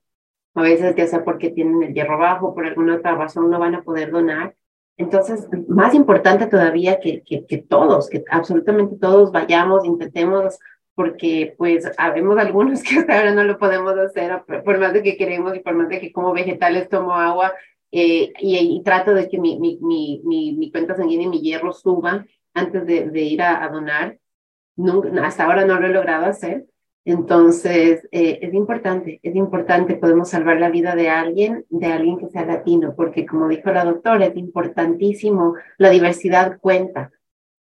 A 0.55 0.63
veces, 0.63 0.95
ya 0.97 1.07
sea 1.07 1.25
porque 1.25 1.51
tienen 1.51 1.83
el 1.83 1.95
hierro 1.95 2.19
bajo, 2.19 2.55
por 2.55 2.67
alguna 2.67 2.97
otra 2.97 3.15
razón 3.15 3.51
no 3.51 3.59
van 3.59 3.75
a 3.75 3.83
poder 3.83 4.11
donar. 4.11 4.55
Entonces, 4.97 5.49
más 5.69 5.95
importante 5.95 6.47
todavía 6.47 7.01
que, 7.01 7.23
que, 7.23 7.59
todos, 7.59 8.11
que 8.11 8.25
absolutamente 8.31 8.97
todos 8.97 9.33
vayamos, 9.33 9.85
intentemos 9.85 10.59
porque 10.95 11.55
pues 11.57 11.91
habemos 11.97 12.39
algunos 12.39 12.83
que 12.85 12.99
hasta 12.99 13.17
ahora 13.19 13.35
no 13.35 13.45
lo 13.45 13.59
podemos 13.59 13.97
hacer, 13.97 14.43
por 14.65 14.79
más 14.79 14.93
de 14.93 15.03
que 15.03 15.17
queremos 15.17 15.57
y 15.57 15.61
por 15.61 15.75
más 15.75 15.89
de 15.89 16.01
que 16.01 16.13
como 16.13 16.33
vegetales 16.33 16.89
tomo 16.89 17.15
agua 17.15 17.53
eh, 17.91 18.33
y, 18.41 18.83
trato 18.85 19.13
de 19.13 19.29
que 19.29 19.39
mi, 19.39 19.59
mi, 19.59 19.79
mi, 19.83 20.23
mi, 20.57 20.71
cuenta 20.71 20.97
sanguínea 20.97 21.27
y 21.27 21.31
mi 21.31 21.41
hierro 21.41 21.73
suba 21.73 22.25
antes 22.55 22.87
de, 22.87 23.11
de 23.11 23.21
ir 23.21 23.43
a, 23.43 23.69
donar. 23.69 24.19
hasta 25.23 25.45
ahora 25.45 25.67
no 25.67 25.79
lo 25.79 25.87
he 25.87 25.93
logrado 25.93 26.25
hacer. 26.25 26.67
Entonces, 27.05 28.09
eh, 28.13 28.39
es 28.43 28.55
importante, 28.55 29.19
es 29.23 29.35
importante, 29.35 29.97
podemos 29.97 30.31
salvar 30.31 30.61
la 30.61 30.71
vida 30.71 30.95
de 30.95 31.09
alguien, 31.09 31.67
de 31.69 31.87
alguien 31.87 32.19
que 32.19 32.29
sea 32.29 32.47
latino, 32.47 32.95
porque 32.97 33.27
como 33.27 33.49
dijo 33.49 33.73
la 33.73 33.85
doctora, 33.85 34.27
es 34.27 34.37
importantísimo, 34.37 35.55
la 35.79 35.91
diversidad 35.91 36.59
cuenta. 36.61 37.11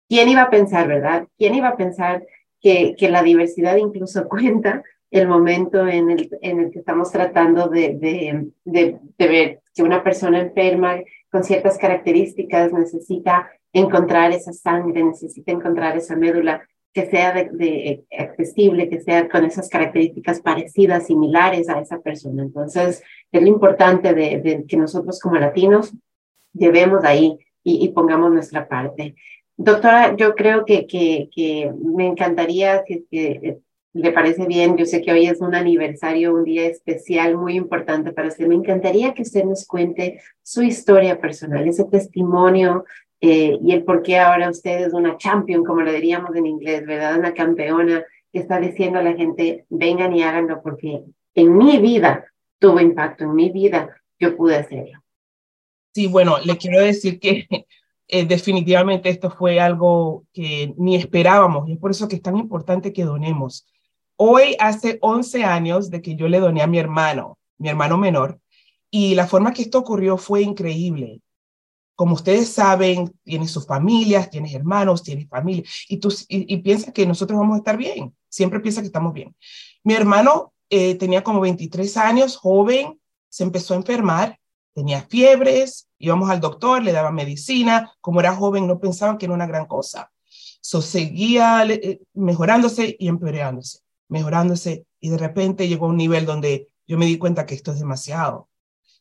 ¿Quién 0.09 0.27
iba 0.27 0.41
a 0.41 0.49
pensar, 0.49 0.87
verdad? 0.89 1.27
¿Quién 1.37 1.55
iba 1.55 1.69
a 1.69 1.77
pensar 1.77 2.25
que, 2.59 2.95
que 2.97 3.09
la 3.09 3.23
diversidad 3.23 3.77
incluso 3.77 4.27
cuenta 4.29 4.83
el 5.11 5.27
momento 5.27 5.87
en 5.87 6.09
el, 6.09 6.29
en 6.41 6.59
el 6.61 6.71
que 6.71 6.79
estamos 6.79 7.11
tratando 7.11 7.67
de, 7.67 7.95
de, 7.95 8.47
de, 8.63 8.99
ver 9.17 9.61
que 9.75 9.83
una 9.83 10.03
persona 10.03 10.39
enferma 10.39 11.01
con 11.29 11.43
ciertas 11.43 11.77
características 11.77 12.71
necesita 12.71 13.49
encontrar 13.73 14.31
esa 14.31 14.53
sangre, 14.53 15.03
necesita 15.03 15.51
encontrar 15.51 15.97
esa 15.97 16.15
médula 16.15 16.65
que 16.93 17.09
sea 17.09 17.33
de, 17.33 18.03
accesible, 18.17 18.89
que 18.89 19.01
sea 19.01 19.29
con 19.29 19.45
esas 19.45 19.69
características 19.69 20.41
parecidas, 20.41 21.07
similares 21.07 21.69
a 21.69 21.79
esa 21.79 21.99
persona. 21.99 22.43
Entonces, 22.43 23.01
es 23.31 23.41
lo 23.41 23.47
importante 23.47 24.13
de, 24.13 24.65
que 24.67 24.77
nosotros 24.77 25.19
como 25.19 25.37
latinos 25.37 25.93
llevemos 26.53 27.03
ahí 27.03 27.39
y, 27.63 27.87
pongamos 27.89 28.31
nuestra 28.31 28.67
parte. 28.67 29.15
Doctora, 29.55 30.15
yo 30.17 30.35
creo 30.35 30.65
que, 30.65 30.85
que, 30.87 31.71
me 31.81 32.07
encantaría, 32.07 32.83
si 32.85 33.05
que 33.09 33.59
le 33.93 34.11
parece 34.11 34.45
bien, 34.45 34.77
yo 34.77 34.85
sé 34.85 35.01
que 35.01 35.11
hoy 35.11 35.27
es 35.27 35.41
un 35.41 35.53
aniversario, 35.53 36.33
un 36.33 36.43
día 36.43 36.65
especial 36.65 37.37
muy 37.37 37.55
importante 37.55 38.13
para 38.13 38.29
usted. 38.29 38.47
Me 38.47 38.55
encantaría 38.55 39.13
que 39.13 39.21
usted 39.21 39.43
nos 39.43 39.65
cuente 39.65 40.21
su 40.41 40.63
historia 40.63 41.19
personal, 41.19 41.67
ese 41.67 41.85
testimonio 41.85 42.85
eh, 43.21 43.59
y 43.61 43.71
el 43.71 43.83
por 43.83 44.01
qué 44.01 44.17
ahora 44.17 44.49
usted 44.49 44.87
es 44.87 44.93
una 44.93 45.15
champion, 45.15 45.63
como 45.63 45.81
lo 45.81 45.93
diríamos 45.93 46.35
en 46.35 46.47
inglés, 46.47 46.85
¿verdad? 46.87 47.19
Una 47.19 47.33
campeona 47.33 48.03
que 48.33 48.39
está 48.39 48.59
diciendo 48.59 48.97
a 48.97 49.03
la 49.03 49.13
gente, 49.13 49.65
vengan 49.69 50.15
y 50.15 50.23
háganlo 50.23 50.61
porque 50.63 51.03
en 51.35 51.57
mi 51.57 51.77
vida 51.77 52.25
tuvo 52.57 52.79
impacto, 52.79 53.25
en 53.25 53.35
mi 53.35 53.51
vida 53.51 53.89
yo 54.19 54.35
pude 54.35 54.55
hacerlo. 54.55 55.03
Sí, 55.93 56.07
bueno, 56.07 56.37
le 56.43 56.57
quiero 56.57 56.79
decir 56.79 57.19
que 57.19 57.47
eh, 58.07 58.25
definitivamente 58.25 59.09
esto 59.09 59.29
fue 59.29 59.59
algo 59.59 60.25
que 60.33 60.73
ni 60.77 60.95
esperábamos 60.95 61.69
y 61.69 61.73
es 61.73 61.77
por 61.77 61.91
eso 61.91 62.07
que 62.07 62.15
es 62.15 62.21
tan 62.23 62.37
importante 62.37 62.91
que 62.91 63.03
donemos. 63.03 63.67
Hoy 64.15 64.55
hace 64.59 64.97
11 65.01 65.43
años 65.43 65.91
de 65.91 66.01
que 66.01 66.15
yo 66.15 66.27
le 66.27 66.39
doné 66.39 66.63
a 66.63 66.67
mi 66.67 66.79
hermano, 66.79 67.37
mi 67.59 67.69
hermano 67.69 67.97
menor, 67.97 68.39
y 68.89 69.13
la 69.13 69.27
forma 69.27 69.53
que 69.53 69.61
esto 69.61 69.79
ocurrió 69.79 70.17
fue 70.17 70.41
increíble. 70.41 71.21
Como 72.01 72.15
ustedes 72.15 72.51
saben, 72.51 73.13
tienes 73.23 73.51
sus 73.51 73.67
familias, 73.67 74.31
tienes 74.31 74.55
hermanos, 74.55 75.03
tienes 75.03 75.29
familia, 75.29 75.63
y, 75.87 75.97
tú, 75.97 76.11
y, 76.29 76.57
piensas 76.57 76.91
que 76.95 77.05
nosotros 77.05 77.39
vamos 77.39 77.53
a 77.53 77.57
estar 77.59 77.77
bien. 77.77 78.11
Siempre 78.27 78.59
piensa 78.59 78.81
que 78.81 78.87
estamos 78.87 79.13
bien. 79.13 79.35
Mi 79.83 79.93
hermano 79.93 80.51
eh, 80.71 80.95
tenía 80.95 81.23
como 81.23 81.39
23 81.41 81.95
años, 81.97 82.37
joven, 82.37 82.99
se 83.29 83.43
empezó 83.43 83.75
a 83.75 83.77
enfermar, 83.77 84.39
tenía 84.73 85.03
fiebres, 85.03 85.89
íbamos 85.99 86.31
al 86.31 86.39
doctor, 86.39 86.81
le 86.81 86.91
daba 86.91 87.11
medicina, 87.11 87.93
como 88.01 88.19
era 88.19 88.35
joven 88.35 88.65
no 88.65 88.79
pensaban 88.79 89.19
que 89.19 89.27
era 89.27 89.35
una 89.35 89.45
gran 89.45 89.67
cosa. 89.67 90.11
So, 90.59 90.81
seguía 90.81 91.63
eh, 91.67 92.01
mejorándose 92.15 92.95
y 92.97 93.09
empeorándose 93.09 93.81
mejorándose 94.07 94.87
y 94.99 95.09
de 95.09 95.19
repente 95.19 95.67
llegó 95.67 95.85
a 95.85 95.89
un 95.89 95.97
nivel 95.97 96.25
donde 96.25 96.67
yo 96.87 96.97
me 96.97 97.05
di 97.05 97.19
cuenta 97.19 97.45
que 97.45 97.53
esto 97.53 97.71
es 97.71 97.77
demasiado. 97.77 98.49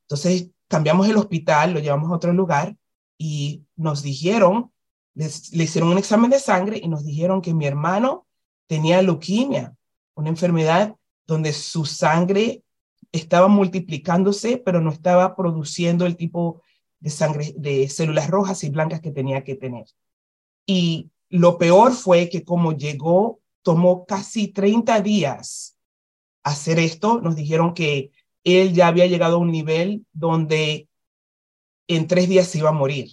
Entonces 0.03 0.51
cambiamos 0.69 1.09
el 1.09 1.17
hospital, 1.17 1.73
lo 1.73 1.81
llevamos 1.81 2.11
a 2.11 2.15
otro 2.15 2.35
lugar 2.35 2.77
y 3.23 3.67
nos 3.77 4.03
dijeron, 4.03 4.73
le 5.13 5.27
hicieron 5.65 5.91
un 5.91 5.99
examen 5.99 6.31
de 6.31 6.39
sangre 6.39 6.81
y 6.83 6.89
nos 6.89 7.05
dijeron 7.05 7.43
que 7.43 7.53
mi 7.53 7.67
hermano 7.67 8.27
tenía 8.67 9.03
leuquimia, 9.03 9.77
una 10.15 10.31
enfermedad 10.31 10.97
donde 11.27 11.53
su 11.53 11.85
sangre 11.85 12.63
estaba 13.13 13.49
multiplicándose, 13.49 14.57
pero 14.57 14.81
no 14.81 14.91
estaba 14.91 15.37
produciendo 15.37 16.07
el 16.07 16.17
tipo 16.17 16.63
de 16.99 17.11
sangre, 17.11 17.53
de 17.59 17.91
células 17.91 18.31
rojas 18.31 18.65
y 18.65 18.71
blancas 18.71 19.03
que 19.03 19.11
tenía 19.11 19.45
que 19.45 19.55
tener. 19.55 19.85
Y 20.65 21.11
lo 21.29 21.59
peor 21.59 21.93
fue 21.93 22.31
que 22.31 22.43
como 22.43 22.73
llegó 22.73 23.41
tomó 23.61 24.07
casi 24.07 24.49
30 24.49 24.99
días 25.03 25.77
hacer 26.43 26.79
esto. 26.79 27.21
Nos 27.21 27.37
dijeron 27.37 27.75
que 27.75 28.13
él 28.45 28.73
ya 28.73 28.87
había 28.87 29.07
llegado 29.07 29.37
a 29.37 29.41
un 29.41 29.53
nivel 29.53 30.07
donde 30.15 30.89
en 31.97 32.07
tres 32.07 32.29
días 32.29 32.47
se 32.47 32.59
iba 32.59 32.71
a 32.71 32.73
morir. 32.73 33.11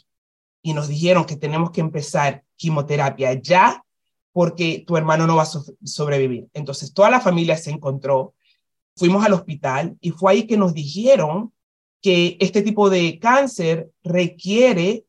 Y 0.62 0.74
nos 0.74 0.88
dijeron 0.88 1.26
que 1.26 1.36
tenemos 1.36 1.72
que 1.72 1.82
empezar 1.82 2.44
quimioterapia 2.56 3.34
ya 3.34 3.84
porque 4.32 4.84
tu 4.86 4.98
hermano 4.98 5.26
no 5.26 5.36
va 5.36 5.44
a 5.44 5.52
sobrevivir. 5.84 6.48
Entonces 6.54 6.94
toda 6.94 7.10
la 7.10 7.20
familia 7.20 7.58
se 7.58 7.72
encontró, 7.72 8.36
fuimos 8.96 9.26
al 9.26 9.34
hospital 9.34 9.98
y 10.00 10.12
fue 10.12 10.32
ahí 10.32 10.48
que 10.48 10.58
nos 10.58 10.74
dijeron 10.74 11.54
que 12.02 12.38
este 12.40 12.62
tipo 12.62 12.90
de 12.90 13.18
cáncer 13.20 13.90
requiere 14.04 15.06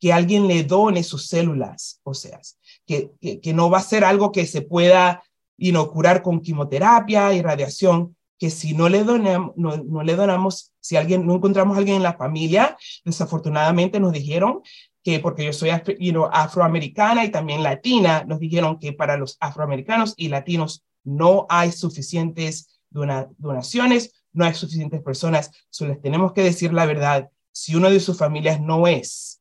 que 0.00 0.12
alguien 0.12 0.48
le 0.48 0.64
done 0.64 1.02
sus 1.04 1.28
células 1.28 2.00
sea 2.12 2.40
que, 2.86 3.12
que, 3.20 3.52
no 3.52 3.70
va 3.70 3.78
a 3.78 3.82
ser 3.82 4.04
algo 4.04 4.32
que 4.32 4.46
se 4.46 4.62
pueda 4.62 5.22
inocurar 5.56 6.22
con 6.22 6.40
quimioterapia 6.40 7.32
y 7.34 7.42
radiación, 7.42 8.16
que 8.38 8.50
si 8.50 8.74
no 8.74 8.88
le, 8.88 9.04
donamos, 9.04 9.52
no, 9.56 10.02
le 10.02 10.16
donamos, 10.16 10.71
si 10.82 10.96
alguien, 10.96 11.24
no 11.24 11.36
encontramos 11.36 11.76
a 11.76 11.78
alguien 11.78 11.96
en 11.96 12.02
la 12.02 12.14
familia, 12.14 12.76
desafortunadamente 13.04 14.00
nos 14.00 14.12
dijeron 14.12 14.60
que 15.02 15.20
porque 15.20 15.44
yo 15.44 15.52
soy 15.52 15.70
afroamericana 15.70 17.24
y 17.24 17.30
también 17.30 17.62
latina, 17.62 18.24
nos 18.24 18.38
dijeron 18.38 18.78
que 18.78 18.92
para 18.92 19.16
los 19.16 19.36
afroamericanos 19.40 20.14
y 20.16 20.28
latinos 20.28 20.84
no 21.04 21.46
hay 21.48 21.72
suficientes 21.72 22.80
donaciones, 22.90 24.24
no 24.32 24.44
hay 24.44 24.54
suficientes 24.54 25.02
personas, 25.02 25.50
solo 25.70 25.92
les 25.92 26.02
tenemos 26.02 26.32
que 26.32 26.42
decir 26.42 26.72
la 26.72 26.86
verdad, 26.86 27.30
si 27.52 27.74
uno 27.74 27.90
de 27.90 28.00
sus 28.00 28.18
familias 28.18 28.60
no 28.60 28.86
es 28.86 29.40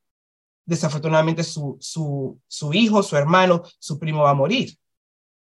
desafortunadamente 0.66 1.44
su 1.44 2.40
hijo, 2.74 3.04
su 3.04 3.18
hermano, 3.18 3.64
su 3.80 4.00
primo 4.00 4.24
va 4.24 4.32
a 4.32 4.36
morir. 4.36 4.78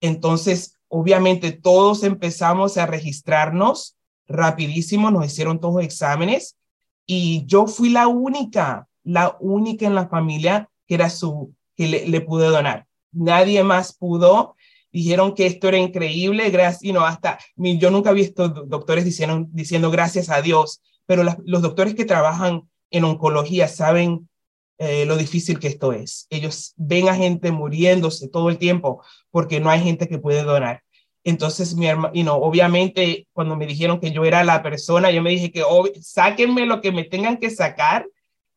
Entonces, 0.01 0.77
obviamente 0.87 1.51
todos 1.51 2.03
empezamos 2.03 2.77
a 2.77 2.85
registrarnos 2.85 3.97
rapidísimo, 4.31 5.11
nos 5.11 5.25
hicieron 5.25 5.59
todos 5.59 5.83
exámenes 5.83 6.57
y 7.05 7.45
yo 7.45 7.67
fui 7.67 7.89
la 7.89 8.07
única, 8.07 8.87
la 9.03 9.37
única 9.39 9.85
en 9.85 9.95
la 9.95 10.07
familia 10.07 10.69
que 10.87 10.95
era 10.95 11.09
su, 11.09 11.53
que 11.75 11.87
le, 11.87 12.07
le 12.07 12.21
pude 12.21 12.47
donar. 12.47 12.85
Nadie 13.11 13.63
más 13.63 13.93
pudo. 13.93 14.55
Dijeron 14.91 15.33
que 15.33 15.45
esto 15.45 15.69
era 15.69 15.77
increíble, 15.77 16.49
gracias, 16.49 16.83
y 16.83 16.91
no, 16.91 17.05
hasta, 17.05 17.39
yo 17.55 17.91
nunca 17.91 18.11
he 18.11 18.13
visto 18.13 18.49
doctores 18.49 19.05
diciendo, 19.05 19.47
diciendo 19.49 19.89
gracias 19.89 20.29
a 20.29 20.41
Dios, 20.41 20.81
pero 21.05 21.23
los 21.45 21.61
doctores 21.61 21.95
que 21.95 22.03
trabajan 22.03 22.63
en 22.89 23.05
oncología 23.05 23.69
saben 23.69 24.29
eh, 24.77 25.05
lo 25.05 25.15
difícil 25.15 25.59
que 25.59 25.67
esto 25.67 25.93
es. 25.93 26.27
Ellos 26.29 26.73
ven 26.75 27.07
a 27.07 27.15
gente 27.15 27.51
muriéndose 27.51 28.27
todo 28.27 28.49
el 28.49 28.57
tiempo 28.57 29.03
porque 29.29 29.59
no 29.59 29.69
hay 29.69 29.79
gente 29.79 30.07
que 30.07 30.17
puede 30.17 30.43
donar. 30.43 30.83
Entonces, 31.23 31.75
mi 31.75 31.87
hermano, 31.87 32.11
y 32.13 32.23
no, 32.23 32.35
obviamente, 32.35 33.27
cuando 33.33 33.55
me 33.55 33.67
dijeron 33.67 33.99
que 33.99 34.11
yo 34.11 34.25
era 34.25 34.43
la 34.43 34.63
persona, 34.63 35.11
yo 35.11 35.21
me 35.21 35.29
dije 35.29 35.51
que 35.51 35.63
sáquenme 36.01 36.65
lo 36.65 36.81
que 36.81 36.91
me 36.91 37.03
tengan 37.03 37.37
que 37.37 37.49
sacar. 37.49 38.07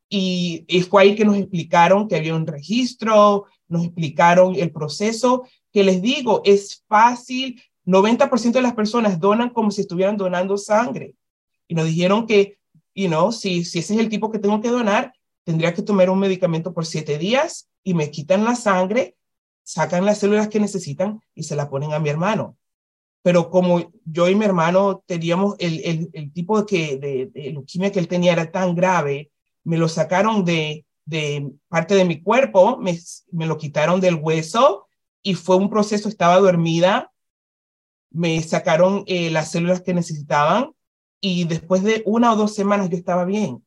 Y, 0.09 0.65
y 0.69 0.83
fue 0.83 1.03
ahí 1.03 1.15
que 1.15 1.25
nos 1.25 1.37
explicaron 1.37 2.09
que 2.09 2.17
había 2.17 2.35
un 2.35 2.47
registro, 2.47 3.47
nos 3.69 3.85
explicaron 3.85 4.55
el 4.55 4.71
proceso, 4.71 5.45
que 5.73 5.83
les 5.83 6.01
digo, 6.01 6.43
es 6.45 6.85
fácil, 6.87 7.61
90% 7.85 8.53
de 8.53 8.63
las 8.63 8.75
personas 8.75 9.19
donan 9.19 9.51
como 9.51 9.71
si 9.71 9.83
estuvieran 9.83 10.17
donando 10.17 10.57
sangre. 10.57 11.15
Y 11.69 11.75
nos 11.75 11.87
dijeron 11.87 12.27
que, 12.27 12.59
you 12.95 13.09
know, 13.09 13.33
si, 13.33 13.65
si 13.65 13.81
ese 13.81 13.95
es 13.95 14.01
el 14.01 14.09
tipo 14.09 14.31
que 14.31 14.39
tengo 14.39 14.61
que 14.61 14.69
donar, 14.69 15.13
tendría 15.45 15.75
que 15.75 15.83
tomar 15.83 16.09
un 16.11 16.19
medicamento 16.19 16.73
por 16.73 16.87
siete 16.87 17.19
días 17.19 17.69
y 17.83 17.95
me 17.95 18.11
quitan 18.11 18.45
la 18.45 18.55
sangre, 18.55 19.17
sacan 19.65 20.05
las 20.05 20.19
células 20.19 20.49
que 20.49 20.61
necesitan 20.61 21.21
y 21.35 21.43
se 21.43 21.57
la 21.57 21.69
ponen 21.69 21.93
a 21.93 21.99
mi 21.99 22.11
hermano. 22.11 22.57
Pero 23.23 23.51
como 23.51 23.93
yo 24.05 24.29
y 24.29 24.35
mi 24.35 24.45
hermano 24.45 25.03
teníamos 25.07 25.57
el, 25.59 25.81
el, 25.85 26.11
el 26.13 26.33
tipo 26.33 26.61
de, 26.61 26.67
que, 26.67 26.97
de, 26.99 27.27
de 27.33 27.91
que 27.93 27.99
él 27.99 28.09
tenía 28.09 28.33
era 28.33 28.53
tan 28.53 28.75
grave, 28.75 29.33
me 29.65 29.79
lo 29.79 29.89
sacaron 29.89 30.45
de, 30.45 30.85
de 31.07 31.51
parte 31.69 31.95
de 31.95 32.05
mi 32.05 32.23
cuerpo, 32.23 32.77
me, 32.77 32.99
me 33.33 33.47
lo 33.47 33.59
quitaron 33.59 34.01
del 34.01 34.17
hueso 34.17 34.87
y 35.23 35.35
fue 35.35 35.57
un 35.57 35.71
proceso, 35.71 36.09
estaba 36.09 36.39
dormida, 36.39 37.11
me 38.11 38.41
sacaron 38.43 39.05
eh, 39.07 39.31
las 39.31 39.51
células 39.51 39.81
que 39.81 39.95
necesitaban 39.95 40.73
y 41.21 41.45
después 41.45 41.83
de 41.83 42.03
una 42.05 42.33
o 42.33 42.37
dos 42.37 42.55
semanas 42.55 42.91
yo 42.91 42.97
estaba 42.97 43.25
bien. 43.25 43.65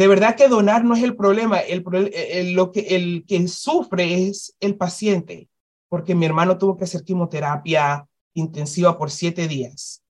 De 0.00 0.08
verdad 0.08 0.34
que 0.34 0.48
donar 0.48 0.82
no 0.82 0.96
es 0.96 1.02
el 1.02 1.14
problema, 1.14 1.58
el, 1.58 1.84
el, 2.14 2.54
lo 2.54 2.72
que, 2.72 2.80
el 2.96 3.22
que 3.28 3.46
sufre 3.48 4.28
es 4.28 4.56
el 4.58 4.74
paciente, 4.74 5.50
porque 5.90 6.14
mi 6.14 6.24
hermano 6.24 6.56
tuvo 6.56 6.78
que 6.78 6.84
hacer 6.84 7.04
quimioterapia 7.04 8.08
intensiva 8.32 8.96
por 8.96 9.10
siete 9.10 9.46
días, 9.46 10.02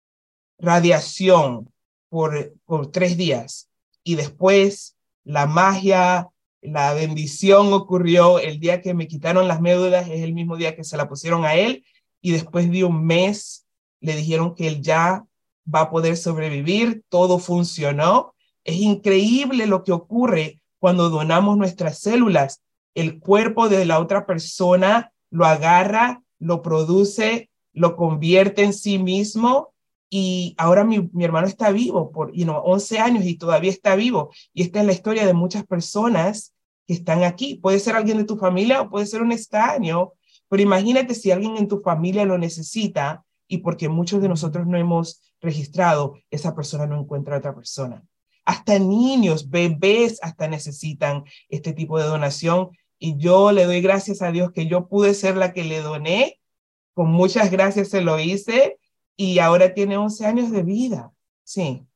radiación 0.60 1.72
por, 2.08 2.54
por 2.66 2.92
tres 2.92 3.16
días 3.16 3.68
y 4.04 4.14
después 4.14 4.94
la 5.24 5.48
magia, 5.48 6.28
la 6.60 6.94
bendición 6.94 7.72
ocurrió 7.72 8.38
el 8.38 8.60
día 8.60 8.82
que 8.82 8.94
me 8.94 9.08
quitaron 9.08 9.48
las 9.48 9.60
médulas, 9.60 10.08
es 10.08 10.22
el 10.22 10.34
mismo 10.34 10.56
día 10.56 10.76
que 10.76 10.84
se 10.84 10.96
la 10.96 11.08
pusieron 11.08 11.44
a 11.44 11.56
él 11.56 11.84
y 12.20 12.30
después 12.30 12.70
de 12.70 12.84
un 12.84 13.04
mes 13.06 13.66
le 13.98 14.14
dijeron 14.14 14.54
que 14.54 14.68
él 14.68 14.82
ya 14.82 15.24
va 15.66 15.80
a 15.80 15.90
poder 15.90 16.16
sobrevivir, 16.16 17.02
todo 17.08 17.40
funcionó. 17.40 18.36
Es 18.70 18.76
increíble 18.76 19.66
lo 19.66 19.82
que 19.82 19.90
ocurre 19.90 20.62
cuando 20.78 21.10
donamos 21.10 21.58
nuestras 21.58 21.98
células. 21.98 22.62
El 22.94 23.18
cuerpo 23.18 23.68
de 23.68 23.84
la 23.84 23.98
otra 23.98 24.26
persona 24.26 25.12
lo 25.28 25.44
agarra, 25.44 26.22
lo 26.38 26.62
produce, 26.62 27.50
lo 27.72 27.96
convierte 27.96 28.62
en 28.62 28.72
sí 28.72 29.00
mismo 29.00 29.74
y 30.08 30.54
ahora 30.56 30.84
mi, 30.84 31.10
hermano 31.18 31.48
está 31.48 31.72
vivo 31.72 32.12
por 32.12 32.32
you 32.32 32.44
know, 32.44 32.62
11 32.64 32.98
años 33.00 33.24
y 33.24 33.36
todavía 33.36 33.72
está 33.72 33.96
vivo. 33.96 34.30
Y 34.54 34.62
esta 34.62 34.80
es 34.80 34.86
la 34.86 34.92
historia 34.92 35.26
de 35.26 35.34
muchas 35.34 35.66
personas 35.66 36.54
que 36.86 36.94
están 36.94 37.24
aquí. 37.24 37.56
Puede 37.56 37.80
ser 37.80 37.96
alguien 37.96 38.18
de 38.18 38.24
tu 38.24 38.36
familia 38.36 38.82
o 38.82 38.88
puede 38.88 39.06
ser 39.06 39.20
un 39.20 39.32
extraño, 39.32 40.12
pero 40.48 40.62
imagínate 40.62 41.16
si 41.16 41.32
alguien 41.32 41.56
en 41.56 41.66
tu 41.66 41.80
familia 41.80 42.24
lo 42.24 42.38
necesita 42.38 43.24
y 43.48 43.58
porque 43.58 43.88
muchos 43.88 44.22
de 44.22 44.28
nosotros 44.28 44.68
no 44.68 44.78
hemos 44.78 45.22
registrado, 45.40 46.14
esa 46.30 46.54
persona 46.54 46.86
no 46.86 47.00
encuentra 47.00 47.34
a 47.34 47.38
otra 47.38 47.52
persona. 47.52 48.04
Hasta 48.44 48.78
niños, 48.78 49.50
bebés, 49.50 50.18
hasta 50.22 50.48
necesitan 50.48 51.24
este 51.48 51.72
tipo 51.72 51.98
de 51.98 52.04
donación. 52.04 52.70
Y 52.98 53.16
yo 53.16 53.52
le 53.52 53.64
doy 53.64 53.80
gracias 53.80 54.22
a 54.22 54.30
Dios 54.30 54.52
que 54.52 54.66
yo 54.66 54.88
pude 54.88 55.14
ser 55.14 55.36
la 55.36 55.52
que 55.52 55.64
le 55.64 55.80
doné. 55.80 56.38
Con 56.94 57.10
muchas 57.10 57.50
gracias 57.50 57.88
se 57.88 58.02
lo 58.02 58.18
hice 58.18 58.78
y 59.16 59.38
ahora 59.38 59.74
tiene 59.74 59.96
11 59.96 60.26
años 60.26 60.50
de 60.50 60.62
vida. 60.62 61.12
Sí. 61.44 61.86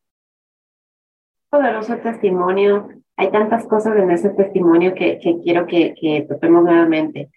Poderoso 1.51 1.97
testimonio. 1.99 2.89
Hay 3.17 3.31
tantas 3.31 3.67
cosas 3.67 3.97
en 3.97 4.11
ese 4.11 4.31
testimonio 4.31 4.95
que, 4.95 5.19
que 5.19 5.41
quiero 5.41 5.67
que, 5.67 5.95
que 5.95 6.27
topemos 6.29 6.65
nuevamente. 6.65 7.31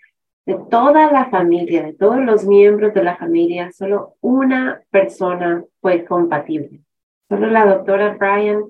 De 0.46 0.58
toda 0.70 1.12
la 1.12 1.30
familia, 1.30 1.84
de 1.84 1.94
todos 1.94 2.20
los 2.20 2.46
miembros 2.46 2.94
de 2.94 3.04
la 3.04 3.18
familia, 3.18 3.72
solo 3.72 4.16
una 4.22 4.82
persona 4.90 5.64
fue 5.82 6.06
compatible. 6.06 6.82
Solo 7.30 7.48
la 7.48 7.66
doctora 7.66 8.18
Brian 8.18 8.64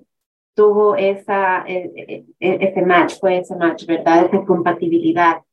tuvo 0.57 0.95
esa, 0.95 1.63
e, 1.67 1.91
e, 1.95 2.25
e, 2.39 2.67
ese 2.67 2.81
match, 2.81 3.19
fue 3.19 3.37
ese 3.37 3.55
match, 3.55 3.85
¿verdad? 3.85 4.25
Esa 4.25 4.43
compatibilidad 4.43 5.43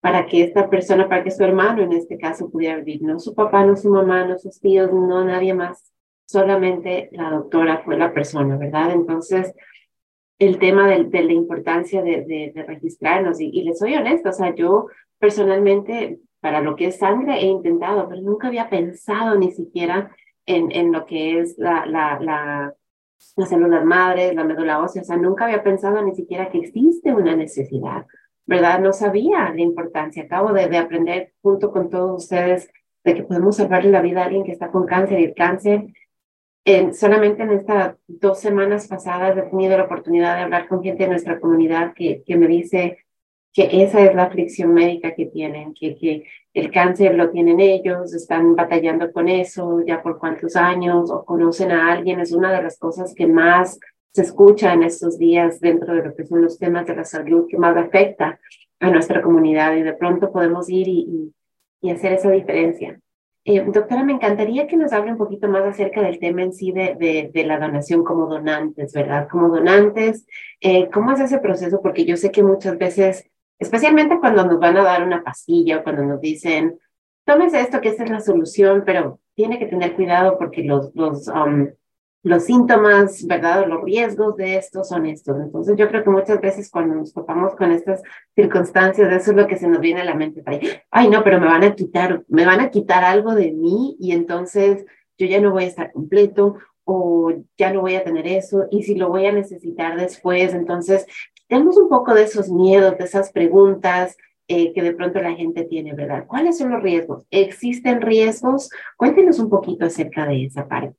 para 0.00 0.24
que 0.24 0.44
esta 0.44 0.70
persona, 0.70 1.06
para 1.10 1.22
que 1.22 1.30
su 1.30 1.44
hermano 1.44 1.82
en 1.82 1.92
este 1.92 2.16
caso 2.16 2.50
pudiera 2.50 2.76
vivir, 2.76 3.02
no 3.02 3.18
su 3.18 3.34
papá, 3.34 3.66
no 3.66 3.76
su 3.76 3.90
mamá, 3.90 4.24
no 4.24 4.38
sus 4.38 4.58
tíos, 4.58 4.90
no 4.90 5.22
nadie 5.24 5.52
más, 5.52 5.92
solamente 6.24 7.10
la 7.12 7.32
doctora 7.32 7.82
fue 7.84 7.98
la 7.98 8.14
persona, 8.14 8.56
¿verdad? 8.56 8.92
Entonces, 8.92 9.52
el 10.38 10.58
tema 10.58 10.88
de, 10.88 11.04
de 11.04 11.22
la 11.22 11.32
importancia 11.34 12.00
de, 12.00 12.24
de, 12.24 12.62
registrarnos, 12.62 13.38
y, 13.42 13.50
y, 13.52 13.62
les 13.62 13.78
soy 13.78 13.94
honesta, 13.94 14.30
o 14.30 14.32
sea, 14.32 14.54
yo 14.54 14.86
personalmente, 15.18 16.18
para 16.40 16.62
lo 16.62 16.76
que 16.76 16.86
es 16.86 16.96
sangre, 16.96 17.40
he 17.40 17.46
intentado, 17.46 18.08
pero 18.08 18.22
nunca 18.22 18.48
había 18.48 18.70
pensado 18.70 19.38
ni 19.38 19.52
siquiera 19.52 20.16
en, 20.46 20.72
en 20.72 20.92
lo 20.92 21.04
que 21.04 21.40
es 21.40 21.58
la, 21.58 21.84
la, 21.84 22.18
la, 22.20 22.74
las 23.36 23.48
células 23.48 23.84
madres, 23.84 24.34
la 24.34 24.44
médula 24.44 24.80
ósea, 24.80 25.02
o 25.02 25.04
sea, 25.04 25.16
nunca 25.16 25.44
había 25.44 25.62
pensado 25.62 26.02
ni 26.02 26.14
siquiera 26.14 26.50
que 26.50 26.58
existe 26.58 27.12
una 27.12 27.36
necesidad 27.36 28.06
¿verdad? 28.46 28.80
No 28.80 28.92
sabía 28.92 29.52
la 29.52 29.60
importancia. 29.60 30.22
Acabo 30.22 30.52
de, 30.52 30.68
de 30.68 30.78
aprender 30.78 31.32
junto 31.42 31.72
con 31.72 31.90
todos 31.90 32.22
ustedes 32.22 32.70
de 33.04 33.14
que 33.14 33.24
podemos 33.24 33.56
salvarle 33.56 33.90
la 33.90 34.02
vida 34.02 34.22
a 34.22 34.26
alguien 34.26 34.44
que 34.44 34.52
está 34.52 34.70
con 34.70 34.86
cáncer 34.86 35.20
y 35.20 35.24
el 35.24 35.34
cáncer. 35.34 35.86
En, 36.64 36.94
solamente 36.94 37.42
en 37.42 37.50
estas 37.50 37.96
dos 38.06 38.40
semanas 38.40 38.88
pasadas 38.88 39.36
he 39.36 39.42
tenido 39.42 39.76
la 39.76 39.84
oportunidad 39.84 40.36
de 40.36 40.42
hablar 40.42 40.66
con 40.66 40.82
gente 40.82 41.04
de 41.04 41.10
nuestra 41.10 41.38
comunidad 41.38 41.92
que, 41.94 42.22
que 42.24 42.36
me 42.36 42.48
dice 42.48 42.98
que 43.56 43.82
esa 43.82 44.02
es 44.02 44.14
la 44.14 44.24
aflicción 44.24 44.74
médica 44.74 45.14
que 45.14 45.24
tienen, 45.24 45.72
que, 45.72 45.96
que 45.96 46.24
el 46.52 46.70
cáncer 46.70 47.14
lo 47.14 47.30
tienen 47.30 47.58
ellos, 47.58 48.12
están 48.12 48.54
batallando 48.54 49.10
con 49.10 49.30
eso 49.30 49.82
ya 49.86 50.02
por 50.02 50.18
cuántos 50.18 50.56
años 50.56 51.10
o 51.10 51.24
conocen 51.24 51.72
a 51.72 51.90
alguien, 51.90 52.20
es 52.20 52.32
una 52.32 52.52
de 52.52 52.62
las 52.62 52.78
cosas 52.78 53.14
que 53.14 53.26
más 53.26 53.80
se 54.12 54.22
escucha 54.22 54.74
en 54.74 54.82
estos 54.82 55.18
días 55.18 55.58
dentro 55.58 55.94
de 55.94 56.04
lo 56.04 56.14
que 56.14 56.26
son 56.26 56.42
los 56.42 56.58
temas 56.58 56.86
de 56.86 56.96
la 56.96 57.04
salud 57.04 57.46
que 57.48 57.56
más 57.56 57.74
afecta 57.78 58.38
a 58.78 58.90
nuestra 58.90 59.22
comunidad 59.22 59.74
y 59.74 59.82
de 59.82 59.94
pronto 59.94 60.30
podemos 60.30 60.68
ir 60.68 60.86
y, 60.88 61.32
y, 61.80 61.90
hacer 61.90 62.12
esa 62.12 62.30
diferencia. 62.30 63.00
Eh, 63.44 63.64
doctora, 63.64 64.04
me 64.04 64.12
encantaría 64.12 64.66
que 64.66 64.76
nos 64.76 64.92
hable 64.92 65.12
un 65.12 65.18
poquito 65.18 65.48
más 65.48 65.64
acerca 65.64 66.02
del 66.02 66.18
tema 66.18 66.42
en 66.42 66.52
sí 66.52 66.72
de, 66.72 67.30
de, 67.32 67.44
la 67.44 67.58
donación 67.58 68.04
como 68.04 68.26
donantes, 68.26 68.92
¿verdad? 68.92 69.28
Como 69.30 69.48
donantes, 69.48 70.26
eh, 70.60 70.90
¿cómo 70.92 71.12
es 71.12 71.20
ese 71.20 71.38
proceso? 71.38 71.80
Porque 71.80 72.04
yo 72.04 72.18
sé 72.18 72.30
que 72.30 72.42
muchas 72.42 72.76
veces, 72.76 73.30
especialmente 73.58 74.18
cuando 74.20 74.44
nos 74.44 74.58
van 74.58 74.76
a 74.76 74.82
dar 74.82 75.02
una 75.02 75.22
pastilla 75.22 75.78
o 75.78 75.82
cuando 75.82 76.02
nos 76.02 76.20
dicen, 76.20 76.78
tómese 77.24 77.60
esto 77.60 77.80
que 77.80 77.88
esta 77.88 78.04
es 78.04 78.10
la 78.10 78.20
solución, 78.20 78.82
pero 78.84 79.20
tiene 79.34 79.58
que 79.58 79.66
tener 79.66 79.94
cuidado 79.94 80.38
porque 80.38 80.62
los, 80.62 80.94
los 80.94 81.28
um, 81.28 81.68
los 82.26 82.42
síntomas, 82.42 83.24
¿verdad? 83.24 83.68
Los 83.68 83.84
riesgos 83.84 84.36
de 84.36 84.56
esto 84.56 84.82
son 84.82 85.06
estos. 85.06 85.38
Entonces 85.38 85.76
yo 85.76 85.88
creo 85.88 86.02
que 86.02 86.10
muchas 86.10 86.40
veces 86.40 86.68
cuando 86.68 86.96
nos 86.96 87.12
topamos 87.14 87.54
con 87.54 87.70
estas 87.70 88.02
circunstancias, 88.34 89.12
eso 89.12 89.30
es 89.30 89.36
lo 89.36 89.46
que 89.46 89.56
se 89.56 89.68
nos 89.68 89.78
viene 89.78 90.00
a 90.00 90.04
la 90.04 90.14
mente. 90.14 90.42
Ay, 90.90 91.08
no, 91.08 91.22
pero 91.22 91.38
me 91.38 91.46
van 91.46 91.62
a 91.62 91.76
quitar, 91.76 92.24
me 92.26 92.44
van 92.44 92.58
a 92.58 92.70
quitar 92.70 93.04
algo 93.04 93.36
de 93.36 93.52
mí 93.52 93.96
y 94.00 94.10
entonces 94.10 94.84
yo 95.16 95.28
ya 95.28 95.40
no 95.40 95.52
voy 95.52 95.64
a 95.64 95.68
estar 95.68 95.92
completo 95.92 96.56
o 96.82 97.32
ya 97.56 97.72
no 97.72 97.82
voy 97.82 97.94
a 97.94 98.02
tener 98.02 98.26
eso 98.26 98.66
y 98.72 98.82
si 98.82 98.96
lo 98.96 99.08
voy 99.08 99.26
a 99.26 99.32
necesitar 99.32 99.96
después. 99.96 100.52
Entonces, 100.52 101.06
tenemos 101.48 101.76
un 101.76 101.88
poco 101.88 102.14
de 102.14 102.24
esos 102.24 102.48
miedos, 102.48 102.98
de 102.98 103.04
esas 103.04 103.32
preguntas, 103.32 104.16
eh, 104.48 104.72
que 104.72 104.82
de 104.82 104.94
pronto 104.94 105.20
la 105.20 105.34
gente 105.34 105.64
tiene, 105.64 105.92
¿verdad? 105.92 106.24
¿Cuáles 106.26 106.58
son 106.58 106.70
los 106.70 106.80
riesgos? 106.80 107.24
¿Existen 107.30 108.00
riesgos? 108.00 108.70
Cuéntenos 108.96 109.40
un 109.40 109.50
poquito 109.50 109.86
acerca 109.86 110.24
de 110.24 110.44
esa 110.44 110.68
parte. 110.68 110.96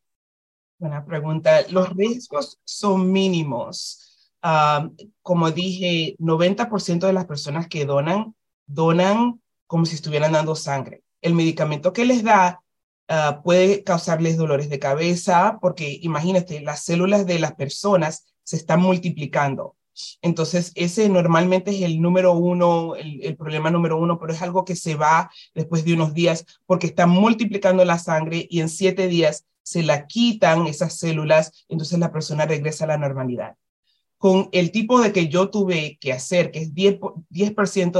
Buena 0.78 1.06
pregunta. 1.06 1.62
Los 1.72 1.96
riesgos 1.96 2.60
son 2.66 3.10
mínimos. 3.10 4.30
Uh, 4.44 4.94
como 5.22 5.50
dije, 5.52 6.18
90% 6.20 7.08
de 7.08 7.14
las 7.14 7.26
personas 7.26 7.70
que 7.70 7.86
donan, 7.86 8.36
donan 8.66 9.42
como 9.66 9.86
si 9.86 9.96
estuvieran 9.96 10.34
dando 10.34 10.54
sangre. 10.56 11.04
El 11.22 11.34
medicamento 11.34 11.94
que 11.94 12.06
les 12.06 12.24
da 12.24 12.62
uh, 13.10 13.42
puede 13.44 13.84
causarles 13.86 14.36
dolores 14.36 14.70
de 14.70 14.78
cabeza 14.78 15.58
porque 15.62 16.00
imagínate, 16.02 16.60
las 16.60 16.84
células 16.84 17.26
de 17.26 17.40
las 17.40 17.56
personas 17.56 18.26
se 18.44 18.58
están 18.58 18.82
multiplicando. 18.82 19.77
Entonces, 20.22 20.72
ese 20.76 21.10
normalmente 21.10 21.72
es 21.72 21.82
el 21.82 22.02
número 22.02 22.34
uno, 22.34 22.96
el, 22.96 23.24
el, 23.24 23.36
problema 23.36 23.72
número 23.72 23.98
uno, 23.98 24.20
pero 24.20 24.34
es 24.34 24.42
algo 24.42 24.66
que 24.66 24.76
se 24.76 24.96
va 24.96 25.30
después 25.54 25.86
de 25.86 25.94
unos 25.94 26.14
días 26.14 26.46
porque 26.66 26.88
está 26.88 27.08
multiplicando 27.08 27.84
la 27.86 28.00
sangre 28.00 28.48
y 28.50 28.62
en 28.62 28.70
siete 28.70 29.08
días 29.08 29.46
se 29.68 29.84
la 29.84 30.08
quitan 30.08 30.66
esas 30.66 30.98
células, 30.98 31.66
entonces 31.68 32.00
la 32.00 32.10
persona 32.10 32.46
regresa 32.46 32.86
a 32.86 32.88
la 32.88 32.98
normalidad. 32.98 33.58
Con 34.18 34.48
el 34.54 34.72
tipo 34.72 35.02
de 35.02 35.12
que 35.12 35.28
yo 35.28 35.50
tuve 35.50 35.98
que 36.00 36.14
hacer, 36.14 36.52
que 36.52 36.60
es 36.60 36.74
10%, 36.74 37.24
10 37.30 37.54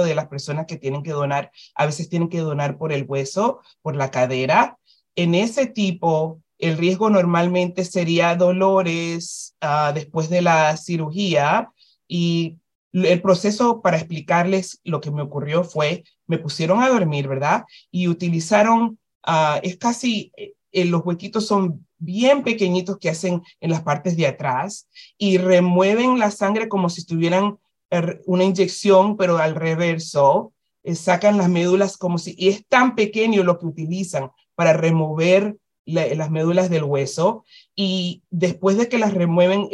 de 0.08 0.16
las 0.16 0.28
personas 0.30 0.66
que 0.66 0.78
tienen 0.78 1.04
que 1.04 1.12
donar, 1.12 1.52
a 1.76 1.86
veces 1.86 2.08
tienen 2.08 2.30
que 2.30 2.40
donar 2.40 2.78
por 2.78 2.94
el 2.94 3.04
hueso, 3.06 3.60
por 3.82 3.98
la 3.98 4.12
cadera. 4.12 4.78
En 5.16 5.36
ese 5.36 5.68
tipo, 5.68 6.42
el 6.58 6.78
riesgo 6.78 7.10
normalmente 7.10 7.84
sería 7.84 8.38
dolores 8.38 9.56
uh, 9.62 9.94
después 9.94 10.30
de 10.30 10.42
la 10.42 10.78
cirugía 10.78 11.74
y 12.08 12.58
el 12.94 13.22
proceso 13.22 13.82
para 13.82 13.98
explicarles 13.98 14.80
lo 14.84 15.02
que 15.02 15.12
me 15.12 15.22
ocurrió 15.22 15.64
fue, 15.64 16.04
me 16.26 16.38
pusieron 16.38 16.82
a 16.82 16.90
dormir, 16.90 17.28
¿verdad? 17.28 17.66
Y 17.92 18.08
utilizaron, 18.08 18.98
ah, 19.24 19.60
es 19.62 19.78
casi, 19.78 20.32
eh, 20.38 20.86
los 20.86 21.06
huequitos 21.06 21.46
son 21.46 21.86
bien 21.98 22.44
pequeñitos 22.44 22.98
que 22.98 23.10
hacen 23.10 23.42
en 23.60 23.72
las 23.72 23.82
partes 23.82 24.16
de 24.16 24.28
atrás 24.28 24.88
y 25.18 25.38
remueven 25.38 26.20
la 26.20 26.32
sangre 26.32 26.70
como 26.70 26.90
si 26.90 27.02
estuvieran 27.02 27.58
er, 27.90 28.22
una 28.26 28.44
inyección, 28.44 29.18
pero 29.18 29.38
al 29.38 29.56
reverso. 29.56 30.54
Eh, 30.84 30.96
sacan 30.96 31.38
las 31.38 31.50
médulas 31.50 31.98
como 31.98 32.18
si, 32.18 32.34
y 32.38 32.48
es 32.48 32.66
tan 32.68 32.96
pequeño 32.96 33.44
lo 33.44 33.60
que 33.60 33.66
utilizan 33.66 34.32
para 34.56 34.74
remover 34.74 35.58
las 35.86 36.30
médulas 36.30 36.70
del 36.70 36.84
hueso 36.84 37.46
y 37.74 38.22
después 38.30 38.78
de 38.78 38.90
que 38.90 38.98
las 38.98 39.14
remueven 39.14 39.70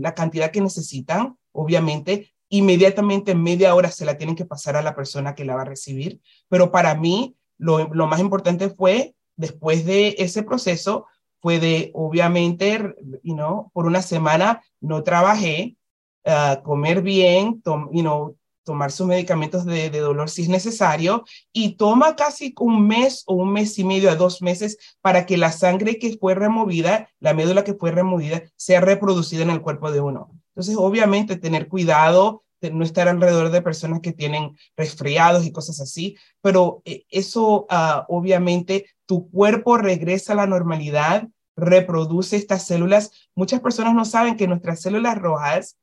la 0.00 0.14
cantidad 0.14 0.50
que 0.50 0.62
necesitan, 0.62 1.36
obviamente, 1.52 2.32
inmediatamente 2.48 3.32
en 3.32 3.42
media 3.42 3.74
hora 3.74 3.90
se 3.90 4.04
la 4.04 4.16
tienen 4.16 4.36
que 4.36 4.44
pasar 4.44 4.76
a 4.76 4.82
la 4.82 4.94
persona 4.94 5.34
que 5.34 5.44
la 5.44 5.56
va 5.56 5.62
a 5.62 5.66
recibir. 5.66 6.20
Pero 6.48 6.70
para 6.70 6.94
mí, 6.94 7.36
lo, 7.58 7.88
lo 7.92 8.06
más 8.06 8.20
importante 8.20 8.70
fue, 8.70 9.14
después 9.36 9.84
de 9.84 10.16
ese 10.18 10.42
proceso, 10.42 11.06
fue 11.40 11.60
de, 11.60 11.90
obviamente, 11.94 12.94
you 13.22 13.36
por 13.72 13.86
una 13.86 14.02
semana 14.02 14.62
no 14.80 15.02
trabajé, 15.02 15.76
uh, 16.24 16.62
comer 16.62 17.02
bien, 17.02 17.62
know, 17.62 18.36
tomar 18.64 18.92
sus 18.92 19.06
medicamentos 19.06 19.64
de, 19.64 19.88
de, 19.88 20.00
dolor 20.00 20.28
si 20.28 20.42
es 20.42 20.48
necesario 20.50 21.24
y 21.52 21.76
toma 21.76 22.16
casi 22.16 22.54
un 22.60 22.86
mes 22.86 23.22
o 23.26 23.34
un 23.34 23.50
mes 23.50 23.78
y 23.78 23.84
medio 23.84 24.10
a 24.10 24.16
dos 24.16 24.42
meses 24.42 24.76
para 25.00 25.24
que 25.24 25.38
la 25.38 25.52
sangre 25.52 25.98
que 25.98 26.18
fue 26.18 26.34
removida, 26.34 27.08
la 27.18 27.32
médula 27.32 27.64
que 27.64 27.74
fue 27.74 27.92
removida, 27.92 28.42
sea 28.56 28.82
reproducida 28.82 29.42
en 29.42 29.50
el 29.50 29.62
cuerpo 29.62 29.90
de 29.90 30.00
uno. 30.00 30.37
Entonces, 30.58 30.74
obviamente, 30.76 31.36
tener 31.36 31.68
cuidado, 31.68 32.42
de 32.60 32.72
no 32.72 32.82
estar 32.82 33.06
alrededor 33.06 33.52
de 33.52 33.62
personas 33.62 34.00
que 34.00 34.12
tienen 34.12 34.56
resfriados 34.76 35.46
y 35.46 35.52
cosas 35.52 35.80
así, 35.80 36.16
pero 36.40 36.82
eh, 36.84 37.04
eso, 37.10 37.68
uh, 37.70 38.02
obviamente, 38.08 38.86
tu 39.06 39.30
cuerpo 39.30 39.76
regresa 39.76 40.32
a 40.32 40.36
la 40.36 40.48
normalidad, 40.48 41.28
reproduce 41.54 42.34
estas 42.34 42.66
células. 42.66 43.12
Muchas 43.36 43.60
personas 43.60 43.94
no 43.94 44.04
saben 44.04 44.36
que 44.36 44.48
nuestras 44.48 44.82
células 44.82 45.16
rojas 45.16 45.78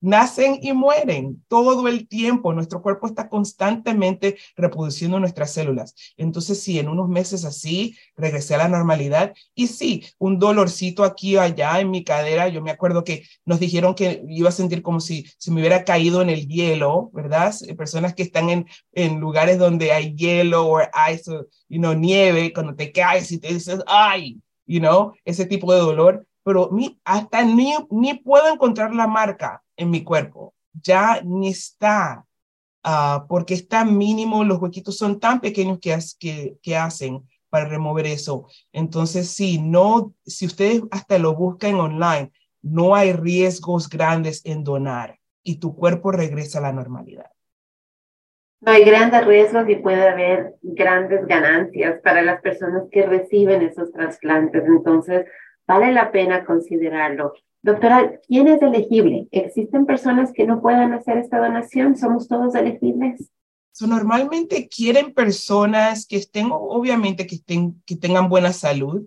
nacen 0.00 0.58
y 0.62 0.72
mueren 0.72 1.44
todo 1.48 1.86
el 1.88 2.08
tiempo. 2.08 2.52
Nuestro 2.52 2.82
cuerpo 2.82 3.06
está 3.06 3.28
constantemente 3.28 4.36
reproduciendo 4.56 5.20
nuestras 5.20 5.52
células. 5.52 5.94
Entonces, 6.16 6.62
sí, 6.62 6.78
en 6.78 6.88
unos 6.88 7.08
meses 7.08 7.44
así, 7.44 7.96
regresé 8.16 8.54
a 8.54 8.58
la 8.58 8.68
normalidad. 8.68 9.34
Y 9.54 9.66
sí, 9.68 10.04
un 10.18 10.38
dolorcito 10.38 11.04
aquí 11.04 11.36
o 11.36 11.40
allá 11.40 11.80
en 11.80 11.90
mi 11.90 12.04
cadera. 12.04 12.48
Yo 12.48 12.62
me 12.62 12.70
acuerdo 12.70 13.04
que 13.04 13.24
nos 13.44 13.60
dijeron 13.60 13.94
que 13.94 14.22
iba 14.28 14.48
a 14.48 14.52
sentir 14.52 14.82
como 14.82 15.00
si 15.00 15.26
se 15.38 15.50
me 15.50 15.60
hubiera 15.60 15.84
caído 15.84 16.22
en 16.22 16.30
el 16.30 16.46
hielo, 16.48 17.10
¿verdad? 17.12 17.54
Personas 17.76 18.14
que 18.14 18.22
están 18.22 18.50
en, 18.50 18.66
en 18.92 19.20
lugares 19.20 19.58
donde 19.58 19.92
hay 19.92 20.14
hielo 20.14 20.66
o 20.66 20.80
ice, 21.12 21.30
you 21.68 21.78
know, 21.78 21.94
nieve, 21.94 22.52
cuando 22.52 22.74
te 22.74 22.92
caes 22.92 23.30
y 23.32 23.38
te 23.38 23.52
dices, 23.52 23.80
ay, 23.86 24.40
you 24.66 24.80
know, 24.80 25.12
ese 25.24 25.46
tipo 25.46 25.72
de 25.72 25.80
dolor. 25.80 26.26
Pero 26.42 26.70
mi, 26.70 26.98
hasta 27.04 27.44
ni, 27.44 27.74
ni 27.90 28.14
puedo 28.14 28.50
encontrar 28.52 28.94
la 28.94 29.06
marca 29.06 29.62
en 29.80 29.90
mi 29.90 30.04
cuerpo. 30.04 30.54
Ya 30.72 31.20
ni 31.24 31.48
está, 31.48 32.24
uh, 32.84 33.26
porque 33.26 33.54
está 33.54 33.84
mínimo, 33.84 34.44
los 34.44 34.60
huequitos 34.60 34.96
son 34.96 35.18
tan 35.18 35.40
pequeños 35.40 35.78
que, 35.80 35.98
que, 36.18 36.56
que 36.62 36.76
hacen 36.76 37.26
para 37.48 37.66
remover 37.66 38.06
eso. 38.06 38.46
Entonces, 38.72 39.30
sí, 39.30 39.58
no, 39.58 40.14
si 40.24 40.46
ustedes 40.46 40.82
hasta 40.90 41.18
lo 41.18 41.34
buscan 41.34 41.74
online, 41.74 42.30
no 42.62 42.94
hay 42.94 43.12
riesgos 43.12 43.88
grandes 43.88 44.42
en 44.44 44.62
donar 44.64 45.18
y 45.42 45.58
tu 45.58 45.74
cuerpo 45.74 46.12
regresa 46.12 46.58
a 46.58 46.62
la 46.62 46.72
normalidad. 46.72 47.30
No 48.60 48.72
hay 48.72 48.84
grandes 48.84 49.26
riesgos 49.26 49.66
y 49.70 49.76
puede 49.76 50.06
haber 50.06 50.56
grandes 50.62 51.26
ganancias 51.26 51.98
para 52.02 52.20
las 52.20 52.42
personas 52.42 52.84
que 52.92 53.06
reciben 53.06 53.62
esos 53.62 53.90
trasplantes. 53.90 54.62
Entonces, 54.66 55.24
vale 55.66 55.92
la 55.92 56.12
pena 56.12 56.44
considerarlo. 56.44 57.32
Doctora, 57.62 58.20
¿quién 58.26 58.48
es 58.48 58.62
elegible? 58.62 59.28
¿Existen 59.32 59.84
personas 59.84 60.32
que 60.32 60.46
no 60.46 60.62
puedan 60.62 60.92
hacer 60.94 61.18
esta 61.18 61.38
donación? 61.38 61.96
¿Somos 61.96 62.26
todos 62.28 62.54
elegibles? 62.54 63.30
normalmente 63.86 64.68
quieren 64.68 65.14
personas 65.14 66.06
que 66.06 66.16
estén, 66.16 66.48
obviamente, 66.52 67.26
que, 67.26 67.36
estén, 67.36 67.82
que 67.86 67.96
tengan 67.96 68.28
buena 68.28 68.52
salud. 68.52 69.06